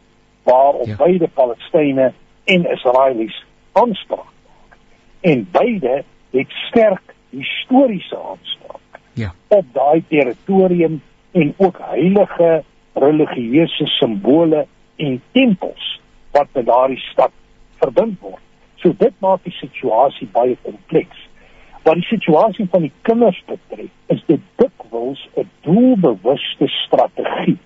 [0.43, 0.95] waar op ja.
[0.95, 2.13] beide Palestynë
[2.43, 4.77] en Israelies aanspraak maak.
[5.19, 8.99] En beide het sterk historiese aanspraak.
[9.13, 9.33] Ja.
[9.47, 11.01] Op daai territorium
[11.31, 12.63] en ook heilige
[12.93, 15.99] religieuse simbole en tempels
[16.31, 17.31] wat met daardie stad
[17.77, 18.41] verbind word.
[18.81, 21.17] So dit maak die situasie baie kompleks.
[21.85, 27.57] Wat die situasie van die kinders betref, is dit dikwels 'n doelbewuste strategie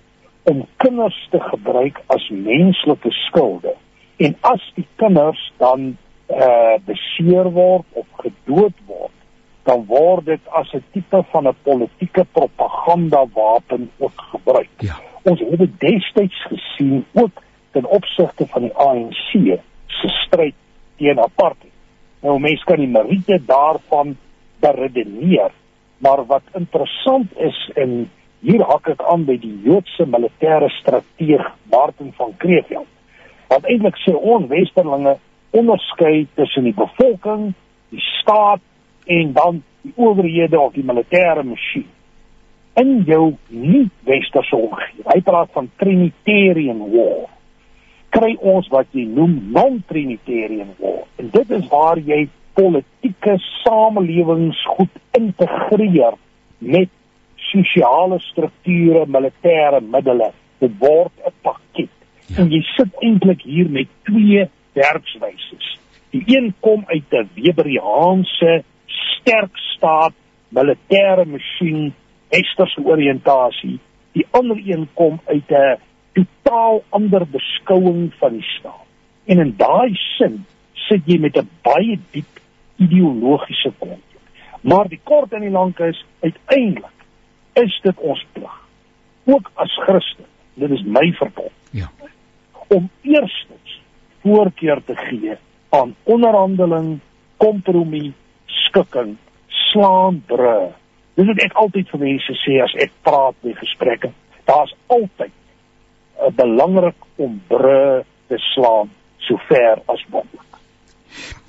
[0.44, 3.74] om kinders te gebruik as menslike skilde.
[4.16, 5.96] En as die kinders dan
[6.28, 9.16] uh, beseer word of gedood word,
[9.66, 14.70] dan word dit as 'n tipe van 'n politieke propaganda wapen ook gebruik.
[14.78, 14.96] Ja.
[15.22, 20.54] Ons het dit destyds gesien ook ten opsigte van die ANC se stryd
[20.98, 21.72] teen apartheid.
[22.24, 24.16] Nou mense kan die meriete daarvan
[24.64, 25.52] beredeneer,
[25.98, 28.06] maar wat interessant is en
[28.40, 32.88] hier hak ek aan by die Joodse militêre strateeg Martin van Kreeveld.
[33.50, 35.16] Wat eintlik sê onwesterlinge
[35.56, 37.52] onderskei tussen die bevolking,
[37.94, 38.62] die staat
[39.06, 41.86] en dan die owerhede of die militêre masjien.
[42.76, 45.06] In jou nie westerse omgewing.
[45.08, 47.35] Hy praat van trinitarian war
[48.08, 51.04] kry ons wat jy noem non-trinitarian war.
[51.16, 56.16] En dit is waar jy politieke samelewings goed integreer
[56.58, 56.88] met
[57.50, 60.32] sosiale strukture, militêre middele.
[60.60, 61.92] Dit word 'n pakket.
[62.26, 62.42] Ja.
[62.42, 65.78] En jy sit eintlik hier met twee werkswyses.
[66.10, 70.12] Die een kom uit 'n Weberiaanse sterk staat
[70.48, 71.94] militêre masjien,
[72.28, 73.78] westerse oriëntasie.
[74.12, 75.78] Die ander een kom uit 'n
[76.16, 78.84] totaal ander beskouing van die staat.
[79.26, 80.44] En in daai sin
[80.88, 82.40] sit jy met 'n baie diep
[82.76, 84.22] ideologiese konflik.
[84.60, 86.96] Maar die kort en die lank is uiteindelik
[87.52, 88.66] is dit ons plig
[89.24, 90.24] ook as Christen.
[90.54, 91.52] Dit is my verbond.
[91.70, 91.90] Ja.
[92.66, 93.80] Om eerstens
[94.22, 95.36] voorkeur te gee
[95.68, 97.00] aan onderhandeling,
[97.36, 98.12] kompromie,
[98.46, 100.72] skikking, slaan bru.
[101.14, 104.12] Dis wat ek altyd vir mense sê as ek praat by gesprekke.
[104.48, 105.32] Daar's altyd
[106.20, 110.42] uh, belangrik om bru te slaan so ver as moontlik.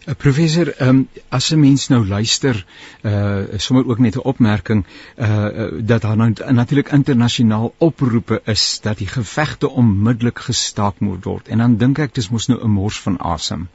[0.07, 2.65] Uh, professor, um, as 'n mens nou luister,
[3.03, 5.47] uh sommer ook net 'n opmerking uh
[5.79, 11.47] dat daar nou natuurlik internasionaal oproepe is dat die gevegte onmiddellik gestaak moet word.
[11.47, 13.67] En dan dink ek dis mos nou 'n mors van asem.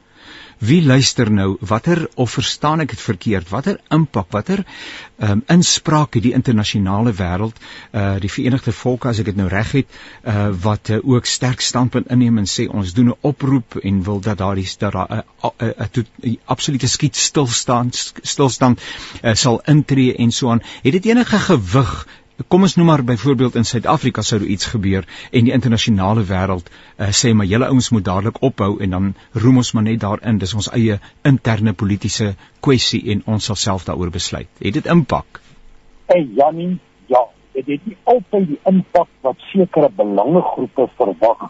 [0.63, 1.57] Wie luister nou?
[1.59, 3.49] Watter of verstaan ek dit verkeerd?
[3.49, 4.63] Watter impak, watter
[5.17, 7.59] ehm um, inspraak het die internasionale wêreld,
[7.91, 11.61] uh die Verenigde Volke as ek dit nou reg het, uh wat uh, ook sterk
[11.61, 15.23] standpunt inneem en sê ons doen 'n oproep en wil dat daar is dat daar
[15.59, 18.81] 'n absolute skiet stilstand stilstand
[19.23, 20.63] uh, sal intree en so aan.
[20.83, 25.05] Het dit enige gewig Kom ons noem maar byvoorbeeld in Suid-Afrika sou daar iets gebeur
[25.31, 29.11] en die internasionale wêreld uh, sê maar julle ouens moet dadelik ophou en dan
[29.43, 30.97] roem ons maar net daarin dis ons eie
[31.29, 32.31] interne politieke
[32.65, 34.49] kwessie en ons sal self daaroor besluit.
[34.57, 35.41] Het dit impak?
[36.09, 36.79] Hey Jannie,
[37.13, 37.21] ja,
[37.53, 41.45] dit het nie altyd die impak wat sekere belangegroepe verwag,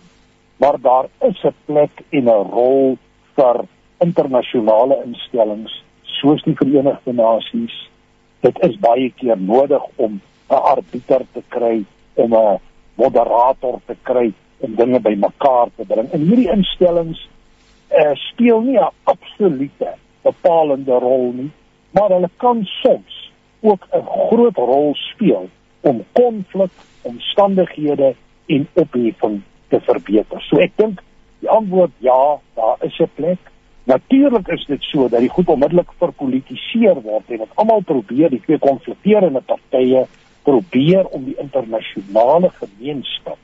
[0.59, 2.97] maar daar is 'n plek en 'n rol
[3.39, 3.63] vir
[3.99, 5.83] internasionale instellings
[6.19, 7.89] soos die Verenigde Nasies.
[8.41, 10.21] Dit is baie keer nodig om
[10.53, 11.83] 'n arbiter te kry
[12.13, 12.59] om 'n
[12.95, 16.09] moderator te kry om dinge bymekaar te bring.
[16.11, 17.29] En hierdie instellings
[17.91, 21.51] uh, speel nie 'n absolute bepalende rol nie,
[21.91, 23.31] maar hulle kan soms
[23.61, 25.49] ook 'n groot rol speel
[25.81, 30.41] om konflik, omstandighede en opheffing te verbeter.
[30.41, 31.01] So ek dink
[31.39, 33.39] die antwoord ja, daar is 'n plek.
[33.83, 38.41] Natuurlik is dit so dat die goed onmiddellik verpolitiseer word en dat almal probeer die
[38.45, 40.05] twee konflikterende partye
[40.43, 43.37] probeer om die internasionale gemeenskap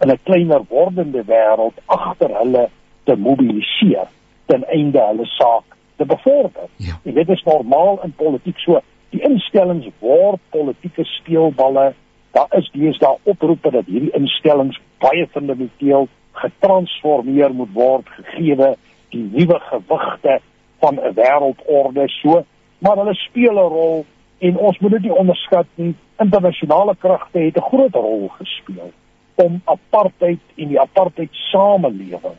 [0.00, 2.68] in 'n kleiner wordende wêreld agter hulle
[3.04, 4.08] te mobiliseer
[4.46, 6.68] ten einde hulle saak te bevorder.
[6.76, 6.98] Ja.
[7.04, 8.80] En dit is normaal in politiek so.
[9.10, 11.94] Die instellings word politieke speelballe.
[12.30, 18.74] Daar is deesdae oproepe dat hierdie instellings baie fundamenteel getransformeer moet word gegee
[19.14, 20.40] die nuwe gewigte
[20.78, 22.44] van 'n wêreldorde so,
[22.78, 24.04] maar hulle speel 'n rol
[24.38, 25.94] en ons moet dit nie onderskat nie.
[26.18, 28.90] Internasionale kragte het 'n groot rol gespeel
[29.34, 32.38] om apartheid en die apartheid samelewing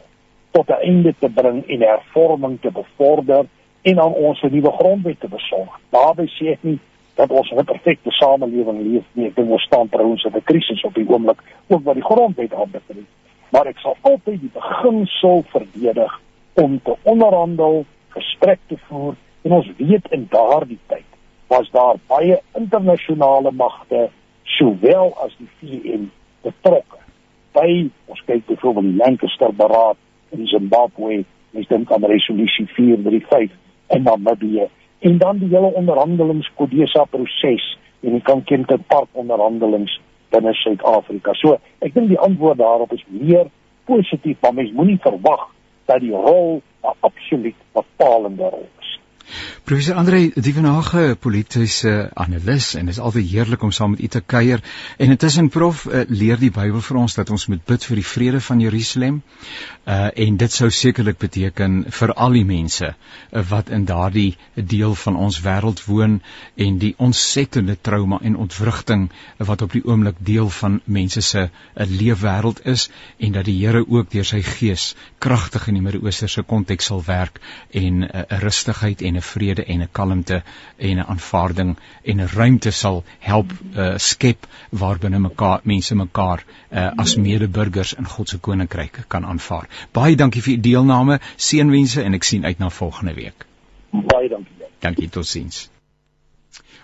[0.51, 3.45] tot 'n einde te bring en hervorming te bevorder
[3.81, 5.79] en aan ons 'n nuwe grondwet te besorg.
[5.89, 6.79] Daarby sê ek nie
[7.15, 9.27] dat ons 'n perfekte samelewing leef nie.
[9.27, 12.53] Ek dink ons staan trouens in 'n krisis op die oomblik, ook wat die grondwet
[12.53, 13.07] aanbetref.
[13.49, 16.21] Maar ek sal altyd die beginsel verdedig
[16.53, 21.06] om te onderhandel, gesprek te voer en ons weet in daardie tyd
[21.47, 24.09] was daar baie internasionale magte
[24.43, 26.09] sowel as die VN
[26.41, 26.99] betrokke.
[27.55, 29.97] By ons kyk byvoorbeeld die Lancaster Beraad
[30.35, 33.55] in Zimbabwe, mens dink aan resolusie 435
[33.95, 34.67] in Namibië
[34.99, 37.65] en dan die hele onderhandelingskodesa proses
[38.01, 39.99] en die Kankente Park onderhandelings
[40.33, 41.33] binne Suid-Afrika.
[41.39, 43.47] So, ek dink die antwoord daarop is meer
[43.87, 45.47] positief, maar mens moenie verwag
[45.87, 48.67] dat die rol 'n absoluut bepalende rol
[49.63, 54.61] Professor Andre Dievenage, politiese analis en is altyd heerlik om saam met u te kuier.
[54.97, 58.05] En intussen prof uh, leer die Bybel vir ons dat ons moet bid vir die
[58.05, 59.21] vrede van Jerusalem.
[59.87, 64.95] Uh en dit sou sekerlik beteken vir al die mense uh, wat in daardie deel
[64.95, 66.17] van ons wêreld woon
[66.55, 71.43] en die ontsettende trauma en ontwrigting uh, wat op die oomblik deel van mense se
[71.49, 76.27] uh, leefwêreld is en dat die Here ook deur sy gees kragtig in die Midde-Ooste
[76.31, 80.41] se konteks sal werk en 'n uh, rustigheid en 'n vrede en 'n kalmte
[80.77, 86.91] en 'n aanvaarding en 'n ruimte sal help uh, skep waarbinne mekaar mense mekaar uh,
[86.97, 89.67] as medeburgers in God se koninkryk kan aanvaar.
[89.91, 93.45] Baie dankie vir u deelname, seënwense en ek sien uit na volgende week.
[93.91, 94.53] Baie dankie.
[94.79, 95.67] Dankie totsiens.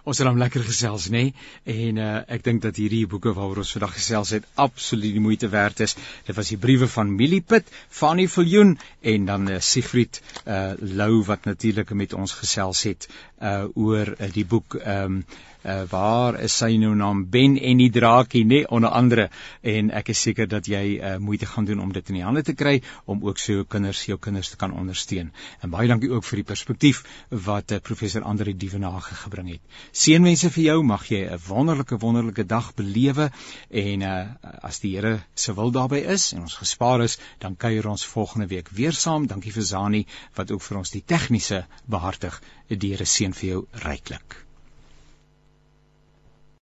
[0.03, 1.21] Ons het hom lekker gesels, nê?
[1.29, 1.83] Nee?
[1.87, 5.47] En uh, ek dink dat hierdie boeke waaroor ons vandag gesels het absoluut die moeite
[5.53, 5.95] werd is.
[6.27, 8.75] Dit was die briewe van Millipit, Fanny Viljoen
[9.13, 13.07] en dan uh, Siegfried uh, Lou wat natuurlik met ons gesels het
[13.39, 15.25] uh, oor uh, die boek ehm um,
[15.63, 17.23] uh, waar is sy nou naam?
[17.31, 19.29] Ben en die draakie nê onder andere.
[19.61, 22.43] En ek is seker dat jy uh, moeite gaan doen om dit in die hande
[22.43, 25.31] te kry om ook so jou kinders jou kinders te kan ondersteun.
[25.61, 27.03] En baie dankie ook vir die perspektief
[27.47, 29.63] wat uh, professor Andre Dievenage gebring het.
[29.91, 30.77] Seënwense vir jou.
[30.83, 33.31] Mag jy 'n wonderlike wonderlike dag belewe.
[33.69, 34.13] En uh,
[34.61, 38.47] as die Here se wil daarbey is en ons gespaar is dan kuier ons volgende
[38.47, 39.27] week weer saam.
[39.27, 40.05] Dankie vir Zani
[40.35, 42.41] wat ook vir ons die tegniese behartig.
[42.69, 44.43] Die Here seën vir jou ryklik